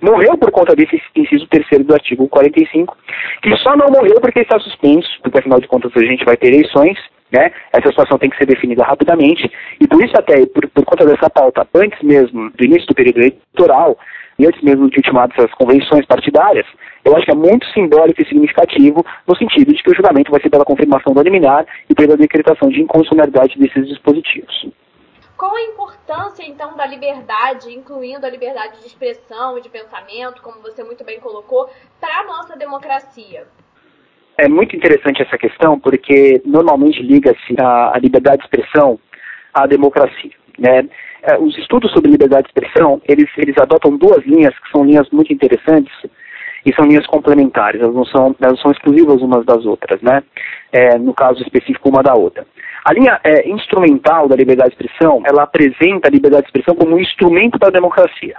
morreu 0.00 0.36
por 0.38 0.50
conta 0.50 0.74
desse 0.74 1.00
inciso 1.14 1.46
terceiro 1.48 1.84
do 1.84 1.94
artigo 1.94 2.28
45, 2.28 2.96
que 3.42 3.56
só 3.56 3.76
não 3.76 3.88
morreu 3.88 4.20
porque 4.20 4.40
está 4.40 4.58
suspenso, 4.58 5.08
porque 5.22 5.38
afinal 5.38 5.60
de 5.60 5.68
contas 5.68 5.92
a 5.96 6.04
gente 6.04 6.24
vai 6.24 6.36
ter 6.36 6.48
eleições, 6.48 6.98
né? 7.30 7.52
Essa 7.72 7.88
situação 7.88 8.18
tem 8.18 8.30
que 8.30 8.36
ser 8.36 8.46
definida 8.46 8.84
rapidamente, 8.84 9.50
e 9.80 9.86
por 9.86 10.02
isso 10.02 10.14
até, 10.18 10.44
por, 10.46 10.68
por 10.68 10.84
conta 10.84 11.06
dessa 11.06 11.30
pauta, 11.30 11.66
antes 11.74 12.00
mesmo 12.02 12.50
do 12.50 12.64
início 12.64 12.86
do 12.86 12.94
período 12.94 13.18
eleitoral, 13.18 13.96
e 14.40 14.46
antes 14.46 14.62
mesmo 14.62 14.88
de 14.88 14.96
ultimadas 14.96 15.38
as 15.38 15.52
convenções 15.52 16.06
partidárias, 16.06 16.66
eu 17.04 17.14
acho 17.14 17.26
que 17.26 17.30
é 17.30 17.34
muito 17.34 17.66
simbólico 17.74 18.22
e 18.22 18.26
significativo 18.26 19.04
no 19.28 19.36
sentido 19.36 19.72
de 19.74 19.82
que 19.82 19.90
o 19.90 19.94
julgamento 19.94 20.30
vai 20.30 20.40
ser 20.40 20.48
pela 20.48 20.64
confirmação 20.64 21.12
do 21.12 21.22
liminar 21.22 21.66
e 21.90 21.94
pela 21.94 22.16
decretação 22.16 22.70
de 22.70 22.80
inconstitucionalidade 22.80 23.58
desses 23.58 23.86
dispositivos. 23.86 24.69
Qual 25.40 25.56
a 25.56 25.62
importância, 25.62 26.44
então, 26.46 26.76
da 26.76 26.84
liberdade, 26.84 27.72
incluindo 27.72 28.26
a 28.26 28.28
liberdade 28.28 28.78
de 28.80 28.86
expressão 28.86 29.56
e 29.56 29.62
de 29.62 29.70
pensamento, 29.70 30.42
como 30.42 30.60
você 30.60 30.84
muito 30.84 31.02
bem 31.02 31.18
colocou, 31.18 31.66
para 31.98 32.20
a 32.20 32.24
nossa 32.24 32.58
democracia? 32.58 33.46
É 34.36 34.46
muito 34.46 34.76
interessante 34.76 35.22
essa 35.22 35.38
questão, 35.38 35.80
porque 35.80 36.42
normalmente 36.44 37.02
liga-se 37.02 37.56
a, 37.58 37.96
a, 37.96 37.98
liberdade 37.98 38.42
de 38.42 38.44
expressão 38.44 39.00
à 39.54 39.66
democracia. 39.66 40.32
Né? 40.58 40.86
É, 41.22 41.38
os 41.38 41.56
estudos 41.56 41.90
sobre 41.92 42.10
liberdade 42.10 42.42
de 42.42 42.48
expressão, 42.50 43.00
eles, 43.08 43.30
eles 43.38 43.56
adotam 43.56 43.96
duas 43.96 44.22
linhas 44.26 44.52
que 44.58 44.70
são 44.70 44.84
linhas 44.84 45.08
muito 45.08 45.32
interessantes 45.32 45.94
e 46.66 46.74
são 46.74 46.84
linhas 46.84 47.06
complementares, 47.06 47.80
elas 47.80 47.94
não 47.94 48.04
são, 48.04 48.36
elas 48.38 48.60
são 48.60 48.70
exclusivas 48.70 49.22
umas 49.22 49.46
das 49.46 49.64
outras, 49.64 50.02
né? 50.02 50.22
É, 50.70 50.98
no 50.98 51.14
caso 51.14 51.40
específico, 51.42 51.88
uma 51.88 52.02
da 52.02 52.12
outra. 52.12 52.46
A 52.84 52.92
linha 52.92 53.20
é, 53.22 53.48
instrumental 53.48 54.28
da 54.28 54.36
liberdade 54.36 54.74
de 54.74 54.82
expressão, 54.82 55.22
ela 55.26 55.42
apresenta 55.42 56.08
a 56.08 56.10
liberdade 56.10 56.44
de 56.44 56.48
expressão 56.48 56.74
como 56.74 56.96
um 56.96 57.00
instrumento 57.00 57.58
da 57.58 57.68
democracia. 57.68 58.36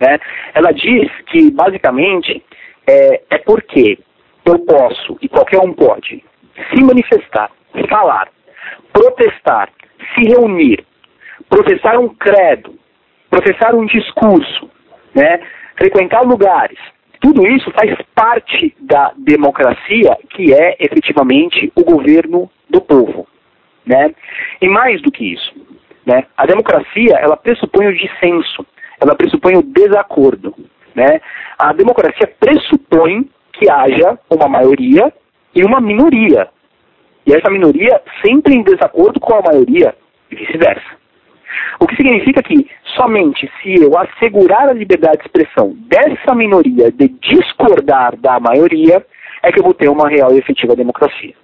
Né? 0.00 0.18
Ela 0.54 0.72
diz 0.72 1.10
que, 1.26 1.50
basicamente, 1.50 2.42
é, 2.86 3.22
é 3.30 3.38
porque 3.38 3.98
eu 4.44 4.58
posso, 4.60 5.18
e 5.20 5.28
qualquer 5.28 5.60
um 5.60 5.72
pode, 5.72 6.24
se 6.70 6.82
manifestar, 6.82 7.50
falar, 7.88 8.28
protestar, 8.92 9.68
se 10.14 10.28
reunir, 10.28 10.84
professar 11.48 11.98
um 11.98 12.08
credo, 12.08 12.78
professar 13.28 13.74
um 13.74 13.84
discurso, 13.84 14.70
né? 15.14 15.40
frequentar 15.76 16.22
lugares, 16.22 16.78
tudo 17.20 17.46
isso 17.46 17.70
faz 17.72 17.94
parte 18.14 18.74
da 18.80 19.12
democracia, 19.16 20.16
que 20.30 20.54
é 20.54 20.76
efetivamente 20.80 21.72
o 21.74 21.84
governo 21.84 22.50
do 22.70 22.80
povo. 22.80 23.26
Né? 23.86 24.14
E 24.60 24.68
mais 24.68 25.00
do 25.00 25.12
que 25.12 25.32
isso, 25.32 25.54
né? 26.04 26.24
a 26.36 26.44
democracia 26.44 27.16
ela 27.20 27.36
pressupõe 27.36 27.86
o 27.86 27.96
dissenso, 27.96 28.66
ela 29.00 29.14
pressupõe 29.14 29.56
o 29.56 29.62
desacordo. 29.62 30.54
Né? 30.94 31.20
A 31.56 31.72
democracia 31.72 32.26
pressupõe 32.40 33.30
que 33.52 33.70
haja 33.70 34.18
uma 34.28 34.48
maioria 34.48 35.12
e 35.54 35.62
uma 35.64 35.80
minoria. 35.80 36.48
E 37.26 37.32
essa 37.32 37.50
minoria 37.50 38.00
sempre 38.24 38.54
em 38.54 38.62
desacordo 38.62 39.20
com 39.20 39.34
a 39.34 39.42
maioria 39.42 39.94
e 40.30 40.36
vice-versa. 40.36 40.96
O 41.80 41.86
que 41.86 41.96
significa 41.96 42.42
que 42.42 42.68
somente 42.96 43.50
se 43.62 43.82
eu 43.82 43.96
assegurar 43.98 44.68
a 44.68 44.72
liberdade 44.72 45.18
de 45.18 45.24
expressão 45.26 45.76
dessa 45.88 46.34
minoria 46.34 46.90
de 46.90 47.08
discordar 47.08 48.16
da 48.16 48.40
maioria, 48.40 49.04
é 49.42 49.52
que 49.52 49.60
eu 49.60 49.64
vou 49.64 49.74
ter 49.74 49.88
uma 49.88 50.08
real 50.08 50.32
e 50.32 50.38
efetiva 50.38 50.74
democracia. 50.74 51.34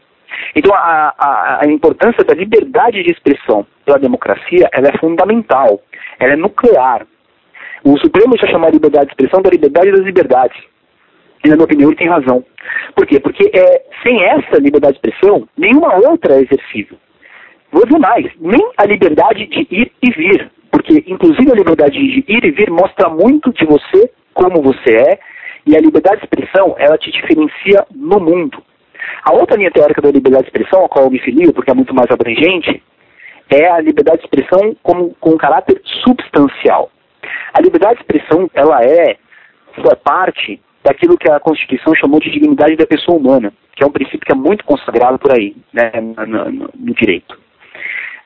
Então, 0.54 0.74
a, 0.74 1.14
a, 1.18 1.64
a 1.64 1.66
importância 1.66 2.24
da 2.24 2.34
liberdade 2.34 3.02
de 3.02 3.10
expressão 3.10 3.66
pela 3.84 3.98
democracia 3.98 4.68
ela 4.72 4.88
é 4.88 4.98
fundamental, 4.98 5.80
ela 6.18 6.32
é 6.32 6.36
nuclear. 6.36 7.06
O 7.84 7.98
Supremo 7.98 8.36
já 8.38 8.46
chama 8.48 8.68
a 8.68 8.70
liberdade 8.70 9.06
de 9.06 9.12
expressão 9.12 9.42
da 9.42 9.50
liberdade 9.50 9.90
das 9.90 10.00
liberdades. 10.00 10.56
E, 11.44 11.48
na 11.48 11.56
minha 11.56 11.64
opinião, 11.64 11.90
ele 11.90 11.98
tem 11.98 12.08
razão. 12.08 12.44
Por 12.94 13.06
quê? 13.06 13.18
Porque 13.18 13.50
é, 13.52 13.82
sem 14.02 14.22
essa 14.22 14.60
liberdade 14.60 14.98
de 15.00 15.08
expressão, 15.08 15.48
nenhuma 15.56 15.96
outra 16.08 16.34
é 16.34 16.42
exercível. 16.42 16.96
Vou 17.72 17.84
dizer 17.84 17.98
mais, 17.98 18.26
nem 18.38 18.70
a 18.76 18.84
liberdade 18.84 19.46
de 19.46 19.66
ir 19.70 19.90
e 20.00 20.10
vir. 20.12 20.50
Porque, 20.70 21.04
inclusive, 21.06 21.50
a 21.50 21.56
liberdade 21.56 21.98
de 21.98 22.24
ir 22.28 22.44
e 22.44 22.50
vir 22.50 22.70
mostra 22.70 23.08
muito 23.08 23.52
de 23.52 23.64
você, 23.64 24.10
como 24.32 24.62
você 24.62 24.94
é, 24.94 25.18
e 25.66 25.76
a 25.76 25.80
liberdade 25.80 26.18
de 26.18 26.24
expressão, 26.24 26.74
ela 26.78 26.96
te 26.98 27.10
diferencia 27.10 27.84
no 27.94 28.20
mundo. 28.20 28.62
A 29.24 29.32
outra 29.32 29.56
linha 29.56 29.70
teórica 29.70 30.00
da 30.00 30.10
liberdade 30.10 30.44
de 30.44 30.50
expressão, 30.50 30.84
a 30.84 30.88
qual 30.88 31.04
eu 31.04 31.10
me 31.10 31.18
filio, 31.18 31.52
porque 31.52 31.70
é 31.70 31.74
muito 31.74 31.94
mais 31.94 32.10
abrangente, 32.10 32.82
é 33.50 33.70
a 33.70 33.80
liberdade 33.80 34.18
de 34.18 34.24
expressão 34.24 34.76
como, 34.82 35.14
com 35.20 35.36
caráter 35.36 35.80
substancial. 36.04 36.90
A 37.52 37.60
liberdade 37.60 37.96
de 37.96 38.00
expressão, 38.02 38.50
ela 38.54 38.82
é, 38.82 39.12
é 39.12 39.94
parte 40.02 40.60
daquilo 40.82 41.18
que 41.18 41.30
a 41.30 41.38
Constituição 41.38 41.94
chamou 41.94 42.18
de 42.18 42.30
dignidade 42.30 42.76
da 42.76 42.86
pessoa 42.86 43.18
humana, 43.18 43.52
que 43.76 43.84
é 43.84 43.86
um 43.86 43.92
princípio 43.92 44.20
que 44.20 44.32
é 44.32 44.34
muito 44.34 44.64
consagrado 44.64 45.18
por 45.18 45.32
aí, 45.32 45.54
né, 45.72 45.92
no, 46.00 46.26
no, 46.26 46.70
no 46.74 46.94
direito. 46.94 47.38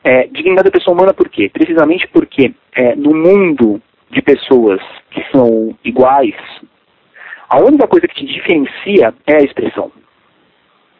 É, 0.02 0.28
dignidade 0.28 0.70
da 0.70 0.78
pessoa 0.78 0.94
humana 0.94 1.12
por 1.12 1.28
quê? 1.28 1.50
Precisamente 1.52 2.06
porque 2.08 2.54
é, 2.74 2.94
no 2.94 3.12
mundo 3.12 3.82
de 4.10 4.22
pessoas 4.22 4.80
que 5.10 5.22
são 5.32 5.76
iguais, 5.84 6.36
a 7.48 7.58
única 7.60 7.86
coisa 7.86 8.06
que 8.06 8.14
te 8.14 8.26
diferencia 8.26 9.12
é 9.26 9.36
a 9.36 9.44
expressão. 9.44 9.90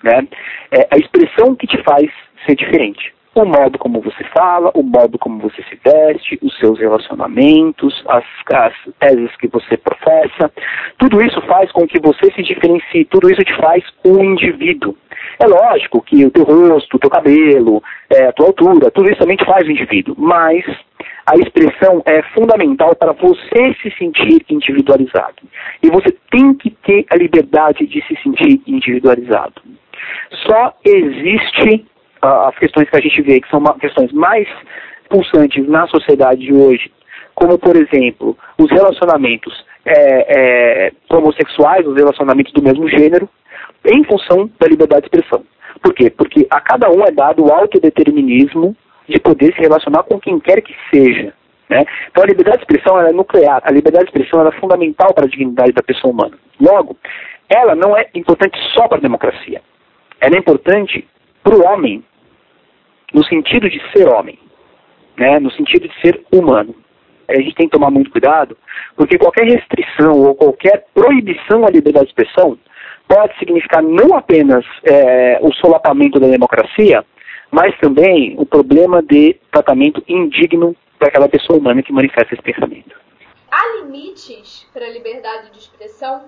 Né? 0.07 0.29
É 0.71 0.89
a 0.91 0.99
expressão 0.99 1.55
que 1.55 1.67
te 1.67 1.83
faz 1.83 2.11
ser 2.47 2.55
diferente 2.55 3.15
o 3.37 3.45
modo 3.45 3.79
como 3.79 4.01
você 4.01 4.25
fala, 4.35 4.71
o 4.75 4.83
modo 4.83 5.19
como 5.19 5.39
você 5.39 5.63
se 5.65 5.79
veste, 5.85 6.39
os 6.43 6.57
seus 6.59 6.79
relacionamentos, 6.79 8.03
as, 8.09 8.25
as 8.51 8.73
teses 8.99 9.37
que 9.37 9.47
você 9.49 9.77
professa. 9.77 10.51
Tudo 10.97 11.23
isso 11.23 11.41
faz 11.43 11.71
com 11.71 11.87
que 11.87 12.01
você 12.01 12.33
se 12.33 12.43
diferencie, 12.43 13.05
tudo 13.05 13.31
isso 13.31 13.43
te 13.43 13.55
faz 13.59 13.85
um 14.07 14.25
indivíduo. 14.25 14.97
É 15.39 15.47
lógico 15.47 16.01
que 16.01 16.25
o 16.25 16.31
teu 16.31 16.45
rosto, 16.45 16.97
o 16.97 16.99
teu 16.99 17.11
cabelo, 17.11 17.83
é, 18.09 18.27
a 18.27 18.33
tua 18.33 18.47
altura, 18.47 18.91
tudo 18.91 19.11
isso 19.11 19.21
também 19.21 19.37
te 19.37 19.45
faz 19.45 19.69
um 19.69 19.71
indivíduo, 19.71 20.15
mas 20.17 20.65
a 21.27 21.37
expressão 21.37 22.03
é 22.07 22.23
fundamental 22.33 22.97
para 22.97 23.13
você 23.13 23.75
se 23.83 23.91
sentir 23.99 24.47
individualizado. 24.49 25.43
E 25.83 25.91
você 25.91 26.17
tem 26.31 26.55
que 26.55 26.71
ter 26.71 27.05
a 27.11 27.17
liberdade 27.17 27.87
de 27.87 28.01
se 28.07 28.17
sentir 28.23 28.63
individualizado. 28.67 29.61
Só 30.47 30.75
existe 30.85 31.87
as 32.23 32.59
questões 32.59 32.89
que 32.89 32.97
a 32.97 33.01
gente 33.01 33.23
vê, 33.23 33.41
que 33.41 33.49
são 33.49 33.63
questões 33.79 34.13
mais 34.13 34.49
pulsantes 35.09 35.67
na 35.69 35.87
sociedade 35.87 36.41
de 36.41 36.53
hoje, 36.53 36.91
como, 37.35 37.59
por 37.59 37.77
exemplo, 37.77 38.37
os 38.59 38.71
relacionamentos 38.71 39.65
é, 39.85 40.89
é, 40.89 40.93
homossexuais, 41.11 41.87
os 41.87 41.95
relacionamentos 41.95 42.53
do 42.53 42.63
mesmo 42.63 42.89
gênero, 42.89 43.29
em 43.85 44.03
função 44.05 44.51
da 44.59 44.67
liberdade 44.67 45.03
de 45.03 45.07
expressão. 45.07 45.45
Por 45.83 45.95
quê? 45.95 46.11
Porque 46.11 46.47
a 46.51 46.61
cada 46.61 46.91
um 46.91 47.05
é 47.05 47.11
dado 47.11 47.45
o 47.45 47.53
autodeterminismo 47.53 48.75
de 49.09 49.21
poder 49.21 49.55
se 49.55 49.61
relacionar 49.61 50.03
com 50.03 50.19
quem 50.19 50.41
quer 50.41 50.61
que 50.61 50.75
seja. 50.93 51.33
Né? 51.69 51.85
Então 52.11 52.25
a 52.25 52.27
liberdade 52.27 52.59
de 52.59 52.63
expressão 52.63 53.01
é 53.01 53.13
nuclear, 53.13 53.61
a 53.63 53.73
liberdade 53.73 54.07
de 54.07 54.11
expressão 54.11 54.47
é 54.47 54.53
fundamental 54.53 55.13
para 55.15 55.27
a 55.27 55.29
dignidade 55.29 55.73
da 55.73 55.83
pessoa 55.83 56.13
humana. 56.13 56.39
Logo, 56.61 56.97
ela 57.49 57.75
não 57.75 57.97
é 57.97 58.09
importante 58.15 58.59
só 58.73 58.89
para 58.89 58.99
a 58.99 59.01
democracia. 59.01 59.61
Ela 60.21 60.37
é 60.37 60.39
importante 60.39 61.07
para 61.43 61.55
o 61.55 61.65
homem, 61.65 62.05
no 63.13 63.25
sentido 63.25 63.69
de 63.69 63.81
ser 63.93 64.09
homem, 64.09 64.39
né, 65.17 65.39
no 65.39 65.51
sentido 65.53 65.89
de 65.89 66.01
ser 66.01 66.25
humano. 66.33 66.75
A 67.29 67.35
gente 67.37 67.55
tem 67.55 67.67
que 67.67 67.73
tomar 67.73 67.91
muito 67.91 68.11
cuidado, 68.11 68.57
porque 68.97 69.19
qualquer 69.19 69.47
restrição 69.47 70.21
ou 70.21 70.35
qualquer 70.35 70.87
proibição 70.95 71.67
à 71.67 71.71
liberdade 71.71 72.07
de 72.07 72.11
expressão 72.13 72.59
pode 73.09 73.37
significar 73.39 73.83
não 73.83 74.17
apenas 74.17 74.65
é, 74.85 75.39
o 75.41 75.53
solapamento 75.55 76.19
da 76.19 76.29
democracia, 76.29 77.05
mas 77.51 77.77
também 77.79 78.35
o 78.39 78.47
problema 78.47 79.03
de 79.03 79.37
tratamento 79.51 80.03
indigno 80.09 80.75
daquela 81.01 81.29
pessoa 81.29 81.59
humana 81.59 81.83
que 81.83 81.93
manifesta 81.93 82.35
esse 82.35 82.43
pensamento. 82.43 82.97
Há 83.51 83.83
limites 83.83 84.69
para 84.73 84.87
a 84.87 84.91
liberdade 84.91 85.51
de 85.51 85.59
expressão? 85.59 86.25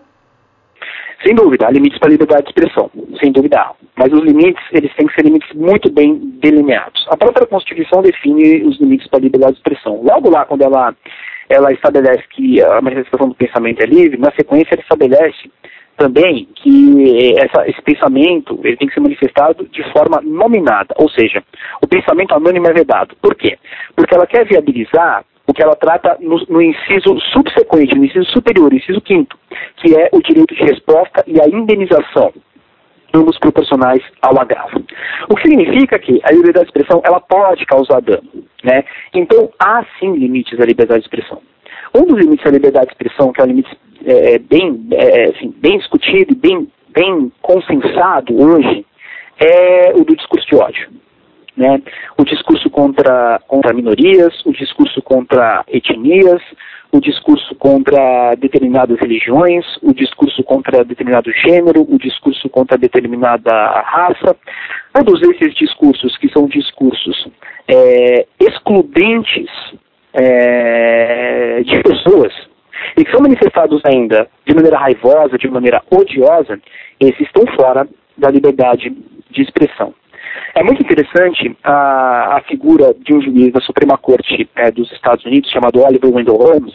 Sem 1.25 1.35
dúvida, 1.35 1.67
há 1.67 1.71
limites 1.71 1.99
para 1.99 2.09
a 2.09 2.13
liberdade 2.13 2.45
de 2.45 2.49
expressão, 2.51 2.91
sem 3.21 3.33
dúvida. 3.33 3.73
Mas 3.97 4.13
os 4.13 4.21
limites, 4.21 4.63
eles 4.73 4.95
têm 4.95 5.07
que 5.07 5.15
ser 5.15 5.25
limites 5.25 5.53
muito 5.55 5.91
bem 5.93 6.17
delineados. 6.41 7.07
A 7.11 7.17
própria 7.17 7.47
Constituição 7.47 8.03
define 8.03 8.63
os 8.63 8.79
limites 8.81 9.09
para 9.09 9.19
a 9.19 9.23
liberdade 9.23 9.55
de 9.55 9.59
expressão. 9.59 10.01
Logo 10.03 10.31
lá, 10.31 10.45
quando 10.45 10.63
ela, 10.63 10.95
ela 11.49 11.73
estabelece 11.73 12.23
que 12.31 12.63
a 12.63 12.81
manifestação 12.81 13.29
do 13.29 13.35
pensamento 13.35 13.83
é 13.83 13.87
livre, 13.87 14.17
na 14.17 14.31
sequência 14.33 14.75
ela 14.75 14.83
estabelece 14.83 15.51
também 15.97 16.49
que 16.55 17.35
essa, 17.37 17.69
esse 17.69 17.83
pensamento 17.83 18.61
ele 18.63 18.77
tem 18.77 18.87
que 18.87 18.95
ser 18.95 19.01
manifestado 19.01 19.69
de 19.69 19.83
forma 19.93 20.21
nominada, 20.23 20.95
ou 20.97 21.11
seja, 21.11 21.43
o 21.83 21.89
pensamento 21.89 22.33
anônimo 22.33 22.69
é 22.69 22.73
vedado. 22.73 23.17
Por 23.21 23.35
quê? 23.35 23.59
Porque 23.97 24.15
ela 24.15 24.27
quer 24.27 24.47
viabilizar 24.47 25.25
o 25.49 25.53
que 25.55 25.63
ela 25.63 25.75
trata 25.75 26.19
no, 26.21 26.37
no 26.49 26.61
inciso 26.61 27.19
subsequente, 27.33 27.97
no 27.97 28.05
inciso 28.05 28.31
superior, 28.31 28.73
inciso 28.73 29.01
quinto, 29.01 29.37
que 29.77 29.97
é 29.97 30.11
o 30.13 30.21
direito 30.21 30.55
de 30.55 30.63
resposta 30.63 31.25
e 31.27 31.41
a 31.41 31.49
indenização 31.49 32.33
ambos 33.15 33.39
proporcionais 33.39 34.03
ao 34.21 34.39
agravo. 34.39 34.85
O 35.31 35.35
que 35.35 35.49
significa 35.49 35.99
que 35.99 36.21
a 36.23 36.31
liberdade 36.31 36.67
de 36.67 36.79
expressão 36.79 37.01
ela 37.03 37.19
pode 37.19 37.65
causar 37.65 38.03
dano. 38.03 38.29
Né? 38.63 38.85
Então, 39.15 39.51
há 39.59 39.83
sim 39.99 40.13
limites 40.13 40.61
à 40.61 40.67
liberdade 40.67 41.01
de 41.01 41.07
expressão. 41.07 41.41
Um 41.95 42.05
dos 42.05 42.19
limites 42.19 42.45
à 42.45 42.51
liberdade 42.51 42.89
de 42.89 42.93
expressão, 42.93 43.33
que 43.33 43.41
é 43.41 43.45
um 43.45 43.47
limite 43.47 43.75
é, 44.05 44.35
é 44.35 44.39
bem, 44.39 44.87
é, 44.93 45.31
assim, 45.31 45.55
bem 45.57 45.79
discutido 45.79 46.33
e 46.33 46.37
bem, 46.37 46.69
bem 46.91 47.33
consensado 47.41 48.39
hoje, 48.39 48.85
é 49.41 49.95
o 49.95 50.05
do 50.05 50.15
discurso 50.15 50.47
de 50.47 50.57
ódio 50.57 50.89
né? 51.59 51.83
O 52.17 52.25
discurso 52.25 52.71
contra, 52.71 53.41
contra 53.47 53.75
minorias, 53.75 54.33
o 54.47 54.53
discurso 54.53 55.03
contra 55.03 55.65
etnias, 55.69 56.41
o 56.91 57.01
discurso 57.01 57.55
contra 57.57 58.35
determinadas 58.37 58.99
religiões, 58.99 59.67
o 59.83 59.93
discurso 59.93 60.43
contra 60.45 60.85
determinado 60.85 61.31
gênero, 61.33 61.83
o 61.83 61.99
discurso 61.99 62.49
contra 62.49 62.79
determinada 62.79 63.53
raça. 63.83 64.37
Todos 64.95 65.21
esses 65.23 65.55
discursos 65.55 66.17
que 66.17 66.31
são 66.31 66.47
discursos 66.47 67.29
é, 67.67 68.27
excludentes 68.41 69.51
é, 70.15 71.63
de 71.63 71.83
pessoas 71.83 72.33
e 72.97 73.05
que 73.05 73.11
são 73.11 73.21
manifestados 73.21 73.83
ainda 73.85 74.29
de 74.47 74.55
maneira 74.55 74.79
raivosa, 74.79 75.37
de 75.37 75.49
maneira 75.49 75.83
odiosa, 75.91 76.59
esses 77.01 77.21
estão 77.21 77.45
fora 77.55 77.87
da 78.17 78.31
liberdade 78.31 78.91
de 79.31 79.43
expressão. 79.43 79.93
É 80.59 80.63
muito 80.65 80.83
interessante 80.83 81.57
a, 81.63 82.39
a 82.39 82.41
figura 82.41 82.93
de 82.93 83.15
um 83.15 83.23
juiz 83.23 83.53
da 83.53 83.61
Suprema 83.61 83.97
Corte 83.97 84.51
é, 84.57 84.73
dos 84.73 84.91
Estados 84.91 85.25
Unidos, 85.25 85.53
chamado 85.53 85.81
Oliver 85.81 86.13
Wendell 86.13 86.35
Holmes, 86.35 86.75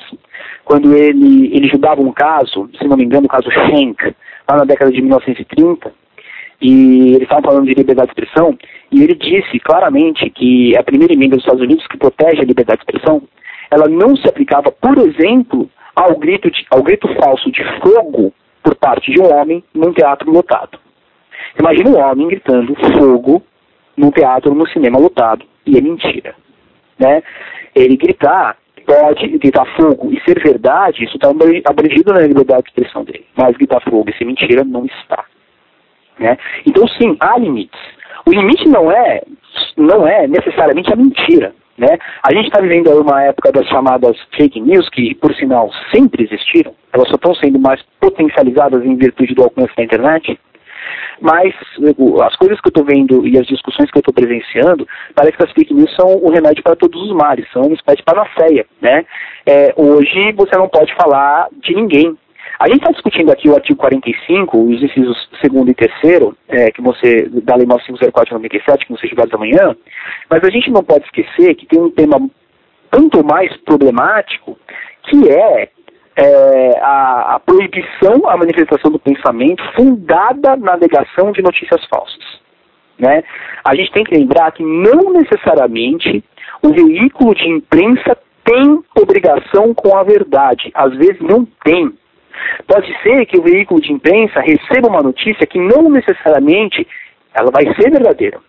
quando 0.64 0.96
ele, 0.96 1.54
ele 1.54 1.68
julgava 1.68 2.00
um 2.00 2.14
caso, 2.14 2.70
se 2.80 2.88
não 2.88 2.96
me 2.96 3.04
engano, 3.04 3.26
o 3.26 3.30
caso 3.30 3.52
Schenck, 3.52 4.16
lá 4.50 4.56
na 4.56 4.64
década 4.64 4.90
de 4.90 5.02
1930, 5.02 5.92
e 6.62 7.10
eles 7.10 7.24
estavam 7.24 7.44
falando 7.44 7.66
de 7.66 7.74
liberdade 7.74 8.14
de 8.14 8.22
expressão, 8.22 8.58
e 8.90 9.04
ele 9.04 9.16
disse 9.16 9.60
claramente 9.60 10.30
que 10.30 10.78
a 10.78 10.84
primeira 10.84 11.14
emenda 11.14 11.36
dos 11.36 11.44
Estados 11.44 11.62
Unidos, 11.62 11.86
que 11.88 11.98
protege 11.98 12.40
a 12.40 12.46
liberdade 12.46 12.80
de 12.80 12.86
expressão, 12.86 13.22
ela 13.70 13.90
não 13.90 14.16
se 14.16 14.30
aplicava, 14.30 14.72
por 14.72 14.98
exemplo, 14.98 15.70
ao 15.94 16.18
grito, 16.18 16.50
de, 16.50 16.66
ao 16.72 16.82
grito 16.82 17.14
falso 17.16 17.52
de 17.52 17.62
fogo 17.82 18.34
por 18.64 18.76
parte 18.76 19.12
de 19.12 19.20
um 19.20 19.30
homem 19.30 19.62
num 19.74 19.92
teatro 19.92 20.32
lotado. 20.32 20.80
Imagina 21.60 21.90
um 21.90 22.00
homem 22.00 22.30
gritando 22.30 22.74
fogo 22.98 23.44
num 23.96 24.12
teatro, 24.12 24.54
no 24.54 24.68
cinema 24.70 25.00
lotado, 25.00 25.46
e 25.66 25.78
é 25.78 25.82
mentira. 25.82 26.36
Né? 27.00 27.24
Ele 27.76 27.98
gritar, 27.98 28.58
pode 28.86 29.28
gritar 29.38 29.66
fogo 29.76 30.12
e 30.12 30.22
ser 30.22 30.42
verdade, 30.42 31.04
isso 31.04 31.16
está 31.16 31.30
abrangido 31.30 32.14
na 32.14 32.22
liberdade 32.22 32.64
de 32.64 32.70
expressão 32.70 33.04
dele. 33.04 33.26
Mas 33.36 33.58
gritar 33.58 33.82
fogo 33.82 34.10
e 34.10 34.18
ser 34.18 34.26
mentira 34.26 34.64
não 34.64 34.86
está. 34.86 35.26
Né? 36.20 36.38
Então 36.66 36.88
sim, 36.88 37.18
há 37.20 37.38
limites. 37.38 37.80
O 38.26 38.32
limite 38.32 38.68
não 38.70 38.92
é, 38.92 39.22
não 39.76 40.08
é 40.08 40.28
necessariamente 40.28 40.92
a 40.94 40.96
mentira. 40.96 41.54
Né? 41.78 41.98
A 42.22 42.34
gente 42.34 42.46
está 42.48 42.62
vivendo 42.62 42.90
uma 43.02 43.24
época 43.24 43.52
das 43.52 43.68
chamadas 43.68 44.16
fake 44.38 44.62
news, 44.62 44.88
que 44.90 45.16
por 45.16 45.34
sinal 45.36 45.72
sempre 45.94 46.24
existiram, 46.24 46.74
elas 46.92 47.08
só 47.10 47.16
estão 47.16 47.34
sendo 47.36 47.60
mais 47.60 47.82
potencializadas 48.00 48.86
em 48.86 48.96
virtude 48.96 49.34
do 49.34 49.44
alcance 49.44 49.76
da 49.76 49.84
internet. 49.84 50.40
Mas 51.22 51.54
as 52.22 52.36
coisas 52.36 52.60
que 52.60 52.68
eu 52.68 52.70
estou 52.70 52.86
vendo 52.86 53.28
e 53.28 53.38
as 53.38 53.46
discussões 53.48 53.90
que 53.90 53.98
eu 53.98 54.02
estou 54.02 54.14
presenciando, 54.14 54.88
parece 55.16 55.38
que 55.38 55.44
as 55.44 55.52
fake 55.52 55.74
news 55.74 55.94
são 55.96 56.18
o 56.18 56.30
remédio 56.30 56.64
para 56.64 56.76
todos 56.76 57.02
os 57.02 57.16
males, 57.16 57.46
são 57.52 57.64
uma 57.64 57.76
espécie 57.76 57.98
de 57.98 58.04
panaceia. 58.04 58.66
Né? 58.82 59.06
É, 59.46 59.74
hoje 59.76 60.32
você 60.34 60.58
não 60.58 60.68
pode 60.68 60.94
falar 60.96 61.48
de 61.62 61.74
ninguém. 61.76 62.18
A 62.60 62.68
gente 62.68 62.80
está 62.80 62.92
discutindo 62.92 63.32
aqui 63.32 63.50
o 63.50 63.56
artigo 63.56 63.78
45, 63.78 64.58
os 64.58 64.82
incisos 64.82 65.30
segundo 65.42 65.70
e 65.70 65.74
terceiro, 65.74 66.36
é, 66.48 66.72
que 66.72 66.82
você, 66.82 67.28
da 67.44 67.56
Lei 67.56 67.66
9504 67.66 68.26
de 68.26 68.44
97, 68.44 68.86
que 68.86 68.92
vão 68.92 68.98
ser 69.00 69.36
amanhã, 69.36 69.76
mas 70.30 70.44
a 70.44 70.50
gente 70.50 70.70
não 70.70 70.84
pode 70.84 71.04
esquecer 71.06 71.56
que 71.56 71.66
tem 71.66 71.82
um 71.82 71.90
tema 71.90 72.18
tanto 72.92 73.26
mais 73.26 73.56
problemático, 73.58 74.58
que 75.10 75.30
é 75.30 75.70
é, 76.16 76.80
a, 76.80 77.36
a, 77.36 77.40
proibição 77.40 78.28
à 78.30 78.38
manifestação 78.38 78.92
do 78.92 79.00
pensamento 79.00 79.64
fundada 79.76 80.56
na 80.56 80.78
negação 80.78 81.32
de 81.32 81.42
notícias 81.42 81.84
falsas. 81.86 82.24
Né? 83.00 83.24
A 83.64 83.76
gente 83.76 83.92
tem 83.92 84.04
que 84.04 84.16
lembrar 84.16 84.52
que 84.52 84.64
não 84.64 85.12
necessariamente 85.12 86.24
o 86.62 86.70
veículo 86.70 87.34
de 87.34 87.48
imprensa 87.50 88.18
tem 88.44 88.84
obrigação 88.96 89.74
com 89.74 89.96
a 89.96 90.04
verdade, 90.04 90.70
às 90.74 90.96
vezes 90.96 91.20
não 91.22 91.46
tem. 91.64 91.92
Pode 92.68 92.88
ser 93.02 93.26
que 93.26 93.38
o 93.38 93.44
veículo 93.44 93.82
de 93.82 93.92
imprensa 93.92 94.40
receba 94.42 94.90
uma 94.90 95.02
notícia 95.02 95.48
que 95.48 95.60
não 95.60 95.90
necessariamente 95.90 96.88
ela 97.34 97.50
vai 97.52 97.66
ser 97.76 97.90
verdadeira. 97.90 98.40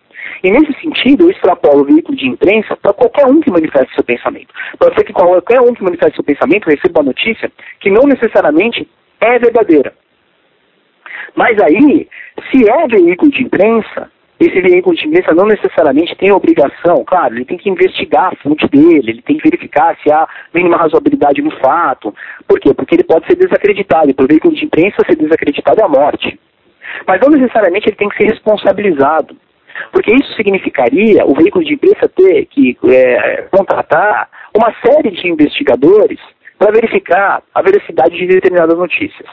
E 0.45 0.51
nesse 0.51 0.79
sentido, 0.79 1.23
eu 1.23 1.31
extrapolo 1.31 1.81
o 1.81 1.85
veículo 1.85 2.15
de 2.15 2.27
imprensa 2.27 2.77
para 2.77 2.93
qualquer 2.93 3.25
um 3.25 3.41
que 3.41 3.49
manifeste 3.49 3.95
seu 3.95 4.03
pensamento. 4.03 4.53
Pode 4.77 4.93
ser 4.93 5.03
que 5.03 5.11
qualquer 5.11 5.59
um 5.59 5.73
que 5.73 5.83
manifeste 5.83 6.17
seu 6.17 6.23
pensamento 6.23 6.69
receba 6.69 6.99
uma 6.99 7.07
notícia 7.07 7.51
que 7.79 7.89
não 7.89 8.03
necessariamente 8.03 8.87
é 9.19 9.39
verdadeira. 9.39 9.91
Mas 11.35 11.59
aí, 11.63 12.07
se 12.51 12.69
é 12.69 12.87
veículo 12.87 13.31
de 13.31 13.41
imprensa, 13.41 14.11
esse 14.39 14.61
veículo 14.61 14.95
de 14.95 15.07
imprensa 15.07 15.33
não 15.33 15.47
necessariamente 15.47 16.15
tem 16.15 16.29
a 16.29 16.35
obrigação, 16.35 17.03
claro, 17.03 17.33
ele 17.33 17.45
tem 17.45 17.57
que 17.57 17.67
investigar 17.67 18.31
a 18.31 18.35
fonte 18.35 18.67
dele, 18.67 19.13
ele 19.13 19.21
tem 19.23 19.37
que 19.37 19.49
verificar 19.49 19.97
se 20.03 20.11
há 20.11 20.27
mínima 20.53 20.77
razoabilidade 20.77 21.41
no 21.41 21.57
fato. 21.57 22.13
Por 22.47 22.59
quê? 22.59 22.71
Porque 22.71 22.93
ele 22.93 23.03
pode 23.03 23.25
ser 23.25 23.35
desacreditado, 23.35 24.11
e 24.11 24.13
para 24.13 24.25
o 24.25 24.27
veículo 24.27 24.53
de 24.53 24.63
imprensa 24.63 24.97
ser 25.07 25.15
desacreditado 25.15 25.81
é 25.81 25.83
a 25.85 25.89
morte. 25.89 26.39
Mas 27.07 27.19
não 27.19 27.29
necessariamente 27.29 27.89
ele 27.89 27.95
tem 27.95 28.09
que 28.09 28.17
ser 28.17 28.29
responsabilizado. 28.29 29.35
Porque 29.91 30.13
isso 30.13 30.33
significaria 30.35 31.25
o 31.25 31.33
veículo 31.33 31.63
de 31.63 31.73
imprensa 31.73 32.09
ter 32.09 32.45
que 32.45 32.77
é, 32.87 33.47
contratar 33.51 34.29
uma 34.55 34.73
série 34.85 35.11
de 35.11 35.27
investigadores 35.27 36.19
para 36.57 36.71
verificar 36.71 37.43
a 37.53 37.61
veracidade 37.61 38.15
de 38.15 38.27
determinadas 38.27 38.77
notícias. 38.77 39.29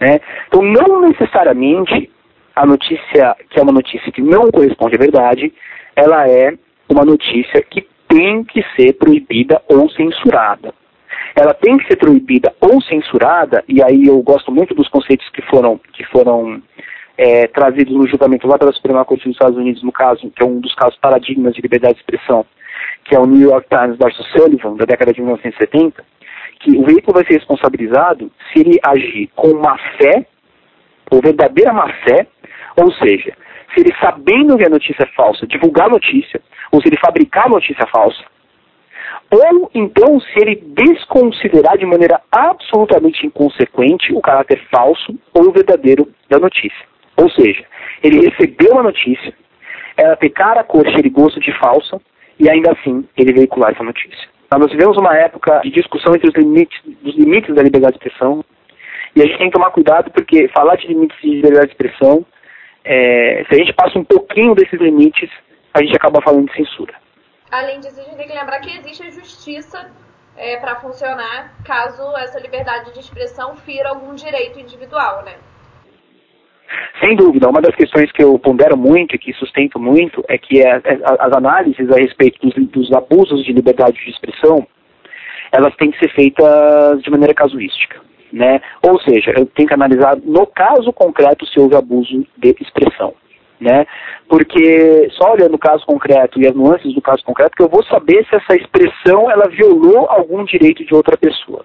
Né? 0.00 0.20
Então, 0.48 0.62
não 0.62 1.00
necessariamente 1.02 2.10
a 2.54 2.66
notícia 2.66 3.36
que 3.48 3.58
é 3.58 3.62
uma 3.62 3.72
notícia 3.72 4.12
que 4.12 4.22
não 4.22 4.50
corresponde 4.50 4.96
à 4.96 4.98
verdade, 4.98 5.52
ela 5.96 6.28
é 6.28 6.54
uma 6.88 7.04
notícia 7.04 7.62
que 7.62 7.86
tem 8.08 8.42
que 8.44 8.62
ser 8.76 8.94
proibida 8.94 9.62
ou 9.68 9.88
censurada. 9.90 10.74
Ela 11.36 11.54
tem 11.54 11.78
que 11.78 11.86
ser 11.86 11.96
proibida 11.96 12.52
ou 12.60 12.82
censurada, 12.82 13.62
e 13.68 13.82
aí 13.82 14.06
eu 14.06 14.20
gosto 14.20 14.50
muito 14.50 14.74
dos 14.74 14.88
conceitos 14.88 15.28
que 15.30 15.42
foram, 15.42 15.80
que 15.92 16.04
foram 16.06 16.60
é, 17.20 17.46
trazidos 17.48 17.94
no 17.94 18.08
julgamento 18.08 18.48
lá 18.48 18.58
pela 18.58 18.72
Suprema 18.72 19.04
Corte 19.04 19.24
dos 19.24 19.34
Estados 19.34 19.58
Unidos, 19.58 19.82
no 19.82 19.92
caso, 19.92 20.30
que 20.30 20.42
é 20.42 20.46
um 20.46 20.58
dos 20.58 20.74
casos 20.74 20.98
paradigmas 21.00 21.54
de 21.54 21.60
liberdade 21.60 21.96
de 21.96 22.00
expressão, 22.00 22.46
que 23.04 23.14
é 23.14 23.18
o 23.18 23.26
New 23.26 23.46
York 23.46 23.68
Times 23.68 23.98
versus 23.98 24.26
Sullivan, 24.32 24.74
da 24.76 24.86
década 24.86 25.12
de 25.12 25.20
1970, 25.20 26.02
que 26.60 26.78
o 26.78 26.82
veículo 26.86 27.12
vai 27.12 27.26
ser 27.26 27.34
responsabilizado 27.34 28.32
se 28.50 28.60
ele 28.60 28.80
agir 28.82 29.28
com 29.36 29.52
má 29.52 29.76
fé, 29.98 30.26
ou 31.10 31.20
verdadeira 31.20 31.74
má 31.74 31.92
fé, 32.08 32.26
ou 32.80 32.90
seja, 32.94 33.36
se 33.74 33.80
ele 33.82 33.94
sabendo 34.00 34.56
que 34.56 34.64
a 34.64 34.70
notícia 34.70 35.02
é 35.02 35.14
falsa, 35.14 35.46
divulgar 35.46 35.88
a 35.88 35.90
notícia, 35.90 36.40
ou 36.72 36.80
se 36.80 36.88
ele 36.88 36.96
fabricar 37.04 37.48
a 37.48 37.50
notícia 37.50 37.86
falsa, 37.92 38.24
ou 39.30 39.70
então 39.74 40.18
se 40.20 40.40
ele 40.40 40.56
desconsiderar 40.68 41.76
de 41.76 41.84
maneira 41.84 42.18
absolutamente 42.32 43.26
inconsequente 43.26 44.10
o 44.14 44.22
caráter 44.22 44.66
falso 44.70 45.14
ou 45.34 45.52
verdadeiro 45.52 46.08
da 46.26 46.38
notícia. 46.38 46.88
Ou 47.20 47.30
seja, 47.30 47.64
ele 48.02 48.28
recebeu 48.28 48.78
a 48.78 48.82
notícia, 48.82 49.34
ela 49.96 50.16
ter 50.16 50.30
cara, 50.30 50.64
cor, 50.64 50.86
cheiro 50.88 51.10
gosto 51.10 51.38
de 51.38 51.52
falsa, 51.58 52.00
e 52.38 52.48
ainda 52.48 52.72
assim 52.72 53.06
ele 53.16 53.34
veicular 53.34 53.72
essa 53.72 53.84
notícia. 53.84 54.28
Nós 54.50 54.72
vivemos 54.72 54.96
uma 54.96 55.14
época 55.16 55.60
de 55.60 55.70
discussão 55.70 56.14
entre 56.14 56.28
os 56.28 56.34
limites, 56.34 56.80
os 57.04 57.14
limites 57.14 57.54
da 57.54 57.62
liberdade 57.62 57.98
de 57.98 58.06
expressão, 58.06 58.42
e 59.14 59.20
a 59.20 59.26
gente 59.26 59.38
tem 59.38 59.50
que 59.50 59.56
tomar 59.56 59.70
cuidado 59.70 60.10
porque 60.10 60.48
falar 60.48 60.76
de 60.76 60.86
limites 60.86 61.20
de 61.20 61.28
liberdade 61.28 61.66
de 61.66 61.72
expressão, 61.72 62.24
é, 62.84 63.44
se 63.48 63.54
a 63.54 63.58
gente 63.58 63.74
passa 63.74 63.98
um 63.98 64.04
pouquinho 64.04 64.54
desses 64.54 64.80
limites, 64.80 65.30
a 65.74 65.82
gente 65.82 65.94
acaba 65.94 66.22
falando 66.22 66.48
de 66.48 66.56
censura. 66.56 66.94
Além 67.50 67.80
disso, 67.80 68.00
a 68.00 68.04
gente 68.04 68.16
tem 68.16 68.26
que 68.26 68.32
lembrar 68.32 68.60
que 68.60 68.70
existe 68.78 69.02
a 69.02 69.10
justiça 69.10 69.90
é, 70.36 70.56
para 70.56 70.76
funcionar 70.76 71.54
caso 71.64 72.16
essa 72.16 72.40
liberdade 72.40 72.92
de 72.92 73.00
expressão 73.00 73.56
fira 73.56 73.90
algum 73.90 74.14
direito 74.14 74.58
individual, 74.58 75.22
né? 75.24 75.34
Sem 77.00 77.16
dúvida, 77.16 77.48
uma 77.48 77.60
das 77.60 77.74
questões 77.74 78.12
que 78.12 78.22
eu 78.22 78.38
pondero 78.38 78.76
muito 78.76 79.14
e 79.14 79.18
que 79.18 79.32
sustento 79.34 79.78
muito 79.78 80.22
é 80.28 80.38
que 80.38 80.60
é, 80.60 80.80
é, 80.84 81.00
as 81.18 81.32
análises 81.32 81.90
a 81.90 81.96
respeito 81.96 82.38
dos, 82.40 82.54
dos, 82.68 82.92
abusos 82.92 83.44
de 83.44 83.52
liberdade 83.52 83.98
de 84.04 84.10
expressão, 84.10 84.66
elas 85.50 85.74
têm 85.76 85.90
que 85.90 85.98
ser 85.98 86.12
feitas 86.14 87.02
de 87.02 87.10
maneira 87.10 87.34
casuística. 87.34 88.00
Né? 88.32 88.60
Ou 88.82 89.00
seja, 89.00 89.32
eu 89.36 89.46
tenho 89.46 89.66
que 89.66 89.74
analisar 89.74 90.16
no 90.22 90.46
caso 90.46 90.92
concreto 90.92 91.46
se 91.46 91.58
houve 91.58 91.74
abuso 91.74 92.24
de 92.36 92.54
expressão. 92.60 93.14
Né? 93.60 93.84
Porque 94.28 95.10
só 95.12 95.32
olhando 95.32 95.54
o 95.54 95.58
caso 95.58 95.84
concreto 95.84 96.40
e 96.40 96.46
as 96.46 96.54
nuances 96.54 96.94
do 96.94 97.02
caso 97.02 97.24
concreto 97.24 97.56
que 97.56 97.62
eu 97.62 97.68
vou 97.68 97.82
saber 97.84 98.24
se 98.26 98.36
essa 98.36 98.54
expressão 98.54 99.30
ela 99.30 99.48
violou 99.48 100.08
algum 100.08 100.44
direito 100.44 100.84
de 100.84 100.94
outra 100.94 101.16
pessoa. 101.16 101.64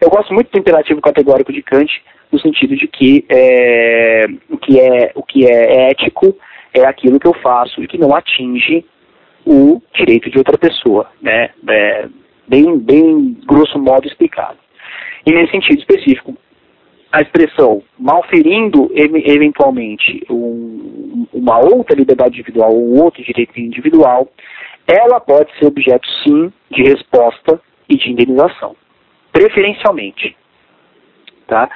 Eu 0.00 0.10
gosto 0.10 0.34
muito 0.34 0.50
do 0.50 0.58
imperativo 0.58 1.00
categórico 1.00 1.52
de 1.52 1.62
Kant, 1.62 1.90
no 2.32 2.38
sentido 2.40 2.76
de 2.76 2.86
que, 2.88 3.24
é, 3.28 4.26
o, 4.50 4.58
que 4.58 4.80
é, 4.80 5.12
o 5.14 5.22
que 5.22 5.46
é 5.46 5.90
ético 5.90 6.36
é 6.72 6.84
aquilo 6.84 7.20
que 7.20 7.26
eu 7.26 7.34
faço 7.34 7.82
e 7.82 7.86
que 7.86 7.98
não 7.98 8.14
atinge 8.14 8.84
o 9.46 9.80
direito 9.94 10.30
de 10.30 10.38
outra 10.38 10.58
pessoa, 10.58 11.08
né? 11.20 11.50
É, 11.68 12.08
bem, 12.48 12.78
bem 12.78 13.36
grosso 13.46 13.78
modo 13.78 14.06
explicado. 14.06 14.58
E 15.26 15.32
nesse 15.32 15.52
sentido 15.52 15.78
específico, 15.78 16.36
a 17.12 17.20
expressão 17.20 17.82
malferindo 17.96 18.90
eventualmente 18.92 20.26
um, 20.28 21.26
uma 21.32 21.60
outra 21.60 21.94
liberdade 21.94 22.34
individual 22.34 22.74
ou 22.74 23.04
outro 23.04 23.22
direito 23.22 23.58
individual, 23.58 24.28
ela 24.86 25.20
pode 25.20 25.56
ser 25.58 25.66
objeto 25.66 26.06
sim 26.24 26.52
de 26.70 26.82
resposta 26.82 27.60
e 27.88 27.96
de 27.96 28.10
indenização, 28.10 28.74
preferencialmente. 29.32 30.36
Tá? 31.46 31.70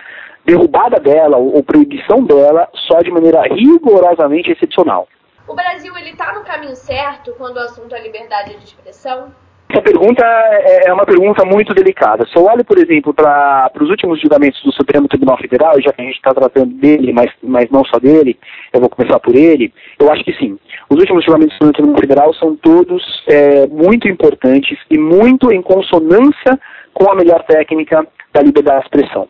Derrubada 0.48 0.98
dela 0.98 1.36
ou, 1.36 1.62
proibição 1.62 2.24
dela 2.24 2.66
só 2.86 3.00
de 3.00 3.10
maneira 3.10 3.42
rigorosamente 3.42 4.50
excepcional. 4.50 5.06
O 5.46 5.54
Brasil 5.54 5.94
ele 5.98 6.10
está 6.10 6.32
no 6.32 6.42
caminho 6.42 6.74
certo 6.74 7.34
quando 7.36 7.56
o 7.56 7.60
assunto 7.60 7.94
é 7.94 8.00
liberdade 8.00 8.56
de 8.56 8.64
expressão? 8.64 9.30
Essa 9.70 9.82
pergunta 9.82 10.24
é, 10.24 10.88
é 10.88 10.92
uma 10.94 11.04
pergunta 11.04 11.44
muito 11.44 11.74
delicada. 11.74 12.26
Se 12.26 12.36
eu 12.36 12.44
olho, 12.46 12.64
por 12.64 12.78
exemplo, 12.78 13.12
para 13.12 13.70
os 13.78 13.90
últimos 13.90 14.18
julgamentos 14.18 14.62
do 14.62 14.72
Supremo 14.72 15.06
Tribunal 15.06 15.36
Federal, 15.36 15.78
já 15.82 15.92
que 15.92 16.00
a 16.00 16.04
gente 16.04 16.16
está 16.16 16.32
tratando 16.32 16.72
dele, 16.72 17.12
mas, 17.12 17.30
mas 17.42 17.68
não 17.70 17.84
só 17.84 17.98
dele, 17.98 18.38
eu 18.72 18.80
vou 18.80 18.88
começar 18.88 19.20
por 19.20 19.36
ele, 19.36 19.70
eu 20.00 20.10
acho 20.10 20.24
que 20.24 20.32
sim. 20.32 20.58
Os 20.88 20.98
últimos 20.98 21.22
julgamentos 21.22 21.58
do 21.58 21.72
Tribunal 21.72 22.00
Federal 22.00 22.32
são 22.34 22.56
todos 22.56 23.02
é, 23.26 23.66
muito 23.66 24.08
importantes 24.08 24.78
e 24.90 24.96
muito 24.96 25.52
em 25.52 25.60
consonância 25.60 26.58
com 26.94 27.10
a 27.10 27.14
melhor 27.14 27.42
técnica 27.42 28.06
da 28.32 28.40
liberdade 28.40 28.80
de 28.80 28.86
expressão. 28.86 29.28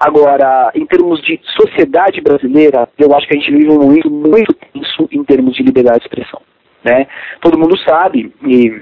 Agora, 0.00 0.72
em 0.74 0.86
termos 0.86 1.20
de 1.20 1.38
sociedade 1.60 2.22
brasileira, 2.22 2.88
eu 2.98 3.14
acho 3.14 3.28
que 3.28 3.36
a 3.36 3.38
gente 3.38 3.52
vive 3.52 3.70
um 3.70 3.82
momento 3.82 4.10
muito 4.10 4.54
tenso 4.54 5.06
em 5.12 5.22
termos 5.22 5.54
de 5.54 5.62
liberdade 5.62 5.98
de 5.98 6.06
expressão. 6.06 6.40
Né? 6.82 7.06
Todo 7.42 7.58
mundo 7.58 7.76
sabe, 7.86 8.32
e 8.42 8.80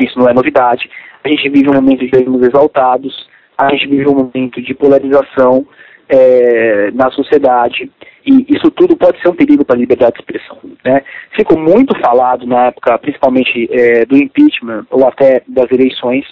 isso 0.00 0.18
não 0.18 0.28
é 0.28 0.34
novidade, 0.34 0.90
a 1.22 1.28
gente 1.28 1.48
vive 1.48 1.70
um 1.70 1.74
momento 1.74 2.00
de 2.00 2.10
termos 2.10 2.42
exaltados, 2.42 3.28
a 3.56 3.70
gente 3.70 3.86
vive 3.86 4.08
um 4.08 4.14
momento 4.14 4.60
de 4.60 4.74
polarização 4.74 5.64
é, 6.08 6.90
na 6.92 7.08
sociedade, 7.12 7.88
e 8.26 8.44
isso 8.48 8.68
tudo 8.72 8.96
pode 8.96 9.20
ser 9.20 9.28
um 9.28 9.36
perigo 9.36 9.64
para 9.64 9.76
a 9.76 9.78
liberdade 9.78 10.14
de 10.14 10.22
expressão. 10.22 10.58
Né? 10.84 11.04
Ficou 11.36 11.56
muito 11.56 11.96
falado 12.00 12.44
na 12.48 12.66
época, 12.66 12.98
principalmente 12.98 13.68
é, 13.70 14.04
do 14.04 14.16
impeachment 14.16 14.86
ou 14.90 15.06
até 15.06 15.42
das 15.46 15.70
eleições, 15.70 16.26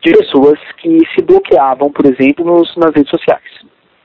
de 0.00 0.12
pessoas 0.12 0.58
que 0.78 1.00
se 1.14 1.22
bloqueavam, 1.22 1.90
por 1.90 2.06
exemplo, 2.06 2.44
nos, 2.44 2.74
nas 2.76 2.94
redes 2.94 3.10
sociais. 3.10 3.42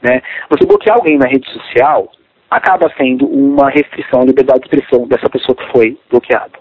Né? 0.01 0.21
Você 0.49 0.65
bloquear 0.65 0.97
alguém 0.97 1.17
na 1.17 1.27
rede 1.27 1.49
social 1.51 2.11
acaba 2.49 2.91
sendo 2.97 3.25
uma 3.25 3.69
restrição 3.69 4.21
à 4.21 4.25
liberdade 4.25 4.61
de 4.61 4.65
expressão 4.65 5.07
dessa 5.07 5.29
pessoa 5.29 5.55
que 5.55 5.71
foi 5.71 5.97
bloqueada. 6.09 6.59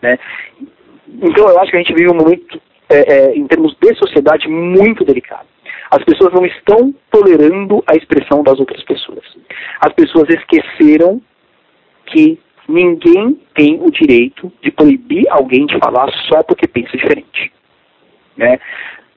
Né? 0.00 0.18
Então 1.08 1.48
eu 1.48 1.58
acho 1.60 1.70
que 1.70 1.76
a 1.76 1.80
gente 1.80 1.94
vive 1.94 2.10
um 2.10 2.16
momento, 2.16 2.60
é, 2.88 3.14
é, 3.14 3.36
em 3.36 3.46
termos 3.46 3.76
de 3.80 3.94
sociedade, 3.96 4.48
muito 4.48 5.04
delicado. 5.04 5.46
As 5.90 6.02
pessoas 6.04 6.32
não 6.32 6.44
estão 6.46 6.94
tolerando 7.10 7.82
a 7.86 7.94
expressão 7.94 8.42
das 8.42 8.58
outras 8.58 8.82
pessoas. 8.84 9.24
As 9.80 9.92
pessoas 9.92 10.28
esqueceram 10.30 11.20
que 12.06 12.38
ninguém 12.68 13.38
tem 13.54 13.80
o 13.82 13.90
direito 13.90 14.50
de 14.62 14.70
proibir 14.70 15.26
alguém 15.30 15.66
de 15.66 15.78
falar 15.78 16.10
só 16.28 16.42
porque 16.42 16.66
pensa 16.66 16.96
diferente. 16.96 17.52
Né? 18.36 18.58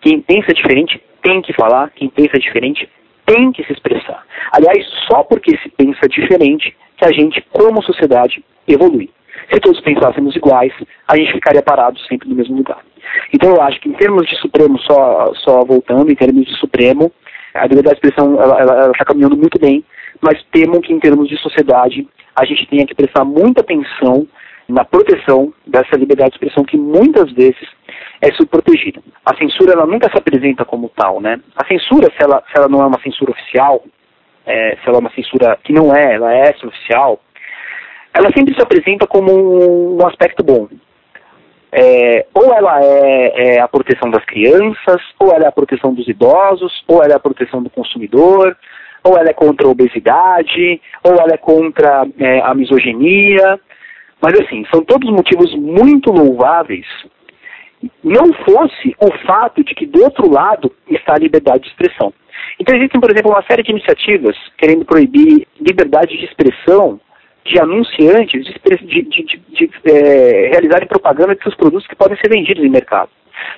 Quem 0.02 0.22
pensa 0.22 0.54
diferente 0.54 1.02
tem 1.22 1.42
que 1.42 1.54
falar, 1.54 1.92
quem 1.92 2.10
pensa 2.10 2.38
diferente 2.40 2.90
tem 3.26 3.52
que 3.52 3.64
se 3.66 3.74
expressar. 3.74 4.24
Aliás, 4.54 4.86
só 5.10 5.24
porque 5.24 5.58
se 5.58 5.70
pensa 5.70 6.08
diferente 6.08 6.76
que 6.96 7.06
a 7.06 7.12
gente, 7.12 7.42
como 7.52 7.84
sociedade, 7.84 8.44
evolui. 8.68 9.10
Se 9.52 9.60
todos 9.60 9.80
pensássemos 9.82 10.36
iguais, 10.36 10.74
a 11.08 11.16
gente 11.16 11.34
ficaria 11.34 11.62
parado 11.62 12.00
sempre 12.02 12.30
no 12.30 12.36
mesmo 12.36 12.56
lugar. 12.58 12.80
Então 13.34 13.54
eu 13.54 13.62
acho 13.62 13.80
que 13.80 13.90
em 13.90 13.94
termos 13.94 14.28
de 14.28 14.36
Supremo, 14.38 14.80
só, 14.80 15.34
só 15.36 15.64
voltando, 15.64 16.12
em 16.12 16.16
termos 16.16 16.46
de 16.46 16.54
Supremo, 16.58 17.12
a 17.54 17.66
liberdade 17.68 18.00
de 18.00 18.08
expressão 18.08 18.42
ela 18.42 18.92
está 18.92 19.06
caminhando 19.06 19.38
muito 19.38 19.60
bem, 19.60 19.84
mas 20.22 20.44
temo 20.52 20.82
que 20.82 20.94
em 20.94 21.00
termos 21.00 21.28
de 21.30 21.38
sociedade 21.38 22.08
a 22.36 22.46
gente 22.46 22.68
tenha 22.68 22.86
que 22.86 22.96
prestar 22.96 23.24
muita 23.24 23.62
atenção 23.62 24.28
na 24.68 24.84
proteção 24.84 25.54
dessa 25.66 25.96
liberdade 25.96 26.32
de 26.32 26.36
expressão 26.36 26.64
que 26.64 26.78
muitas 26.78 27.32
vezes 27.32 27.68
é 28.22 28.32
subprotegida. 28.34 29.02
A 29.26 29.36
censura 29.36 29.74
ela 29.74 29.86
nunca 29.86 30.10
se 30.10 30.18
apresenta 30.18 30.66
como 30.66 30.90
tal, 30.96 31.22
né? 31.22 31.40
A 31.56 31.66
censura, 31.68 32.12
se 32.16 32.24
ela, 32.24 32.44
se 32.52 32.58
ela 32.58 32.68
não 32.68 32.82
é 32.82 32.88
uma 32.88 33.02
censura 33.02 33.32
oficial, 33.32 33.84
é, 34.46 34.78
se 34.82 34.88
ela 34.88 34.98
é 34.98 35.00
uma 35.00 35.12
censura 35.12 35.58
que 35.64 35.74
não 35.74 35.96
é, 35.96 36.16
ela 36.16 36.34
é 36.34 36.50
oficial, 36.64 37.20
ela 38.14 38.32
sempre 38.36 38.56
se 38.56 38.62
apresenta 38.62 39.06
como 39.06 39.98
um 39.98 40.08
aspecto 40.08 40.44
bom. 40.44 40.68
É, 41.72 42.26
ou 42.34 42.54
ela 42.54 42.80
é, 42.82 43.56
é, 43.56 43.62
a 43.62 43.68
proteção 43.68 44.10
das 44.10 44.24
crianças, 44.26 45.02
ou 45.20 45.32
ela 45.32 45.46
é 45.46 45.48
a 45.48 45.52
proteção 45.52 45.94
dos 45.94 46.08
idosos, 46.08 46.84
ou 46.88 47.04
ela 47.04 47.14
é 47.14 47.16
a 47.16 47.20
proteção 47.20 47.62
do 47.62 47.70
consumidor, 47.70 48.58
ou 49.04 49.18
ela 49.18 49.30
é 49.30 49.34
contra 49.34 49.68
a 49.68 49.70
obesidade, 49.70 50.82
ou 51.04 51.12
ela 51.12 51.34
é 51.34 51.38
contra 51.38 52.08
é, 52.18 52.40
a 52.40 52.56
misoginia. 52.56 53.60
Mas 54.20 54.40
assim, 54.40 54.66
são 54.74 54.84
todos 54.84 55.12
motivos 55.12 55.54
muito 55.56 56.12
louváveis 56.12 56.88
não 58.04 58.34
fosse 58.34 58.96
o 59.00 59.12
fato 59.26 59.64
de 59.64 59.76
que 59.76 59.86
do 59.86 60.04
outro 60.04 60.30
lado 60.30 60.72
está 60.90 61.14
a 61.16 61.20
liberdade 61.20 61.64
de 61.64 61.70
expressão. 61.70 62.14
Então 62.60 62.76
existem, 62.76 63.00
por 63.00 63.12
exemplo, 63.12 63.32
uma 63.32 63.44
série 63.44 63.64
de 63.64 63.72
iniciativas 63.72 64.36
querendo 64.58 64.86
proibir 64.86 65.48
liberdade 65.60 66.18
de 66.18 66.26
expressão 66.26 67.00
de 67.46 67.60
anunciantes 67.60 68.44
de, 68.44 68.54
de, 68.86 69.02
de, 69.04 69.42
de 69.50 69.72
é, 69.86 70.50
realizarem 70.52 70.88
propaganda 70.88 71.36
de 71.36 71.42
seus 71.44 71.56
produtos 71.56 71.88
que 71.88 71.96
podem 71.96 72.18
ser 72.18 72.30
vendidos 72.30 72.64
em 72.64 72.70
mercado. 72.70 73.10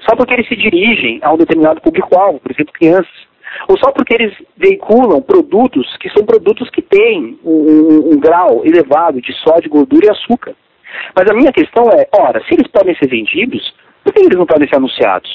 Só 0.08 0.16
porque 0.16 0.34
eles 0.34 0.48
se 0.48 0.56
dirigem 0.56 1.20
a 1.24 1.34
um 1.34 1.38
determinado 1.38 1.82
público-alvo, 1.82 2.40
por 2.40 2.52
exemplo, 2.52 2.74
crianças. 2.74 3.30
Ou 3.68 3.78
só 3.80 3.92
porque 3.92 4.14
eles 4.14 4.34
veiculam 4.56 5.22
produtos 5.22 5.98
que 5.98 6.10
são 6.10 6.24
produtos 6.24 6.70
que 6.70 6.82
têm 6.82 7.40
um, 7.44 7.52
um, 7.52 8.14
um 8.14 8.20
grau 8.20 8.64
elevado 8.64 9.20
de 9.22 9.34
sódio, 9.34 9.70
gordura 9.70 10.06
e 10.06 10.10
açúcar. 10.10 10.54
Mas 11.16 11.30
a 11.30 11.34
minha 11.34 11.52
questão 11.52 11.90
é, 11.90 12.08
ora, 12.16 12.44
se 12.44 12.54
eles 12.54 12.68
podem 12.68 12.96
ser 12.96 13.08
vendidos, 13.08 13.74
por 14.04 14.14
que 14.14 14.20
eles 14.20 14.38
não 14.38 14.46
podem 14.46 14.68
ser 14.68 14.76
anunciados? 14.76 15.30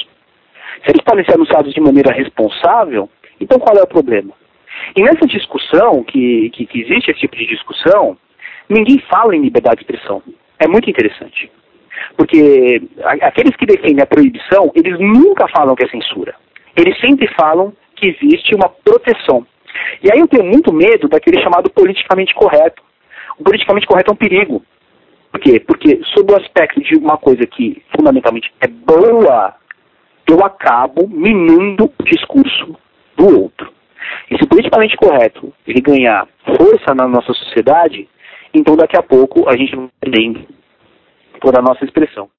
Se 0.84 0.90
eles 0.90 1.02
podem 1.02 1.24
ser 1.24 1.34
anunciados 1.34 1.72
de 1.72 1.80
maneira 1.80 2.12
responsável, 2.12 3.08
então 3.40 3.58
qual 3.58 3.76
é 3.76 3.82
o 3.82 3.86
problema? 3.86 4.32
E 4.96 5.02
nessa 5.02 5.26
discussão, 5.26 6.02
que, 6.04 6.50
que, 6.50 6.66
que 6.66 6.80
existe 6.80 7.10
esse 7.10 7.20
tipo 7.20 7.36
de 7.36 7.46
discussão, 7.46 8.16
ninguém 8.68 8.98
fala 9.10 9.34
em 9.34 9.42
liberdade 9.42 9.76
de 9.76 9.82
expressão. 9.82 10.22
É 10.58 10.66
muito 10.66 10.88
interessante. 10.88 11.50
Porque 12.16 12.82
aqueles 13.22 13.56
que 13.56 13.66
defendem 13.66 14.02
a 14.02 14.06
proibição, 14.06 14.70
eles 14.74 14.98
nunca 14.98 15.48
falam 15.48 15.74
que 15.74 15.84
é 15.84 15.88
censura. 15.88 16.34
Eles 16.76 16.98
sempre 17.00 17.28
falam 17.34 17.72
que 17.96 18.06
existe 18.06 18.54
uma 18.54 18.68
proteção. 18.68 19.46
E 20.02 20.12
aí 20.12 20.20
eu 20.20 20.28
tenho 20.28 20.44
muito 20.44 20.72
medo 20.72 21.08
daquele 21.08 21.40
chamado 21.42 21.70
politicamente 21.70 22.34
correto. 22.34 22.82
O 23.38 23.44
politicamente 23.44 23.86
correto 23.86 24.10
é 24.10 24.14
um 24.14 24.16
perigo. 24.16 24.62
Por 25.34 25.40
quê? 25.40 25.58
Porque, 25.58 26.00
sob 26.14 26.32
o 26.32 26.36
aspecto 26.36 26.80
de 26.80 26.96
uma 26.96 27.18
coisa 27.18 27.44
que 27.44 27.82
fundamentalmente 27.96 28.54
é 28.60 28.68
boa, 28.68 29.52
eu 30.30 30.44
acabo 30.44 31.08
minando 31.08 31.86
o 31.86 32.02
discurso 32.04 32.76
do 33.16 33.42
outro. 33.42 33.72
E 34.30 34.36
se 34.38 34.44
o 34.44 34.46
politicamente 34.46 34.96
correto 34.96 35.52
ele 35.66 35.80
ganhar 35.80 36.28
força 36.44 36.94
na 36.94 37.08
nossa 37.08 37.32
sociedade, 37.32 38.08
então 38.54 38.76
daqui 38.76 38.96
a 38.96 39.02
pouco 39.02 39.48
a 39.48 39.56
gente 39.56 39.74
vai 39.74 39.88
perdendo 40.00 40.46
toda 41.40 41.58
a 41.58 41.62
nossa 41.62 41.84
expressão. 41.84 42.30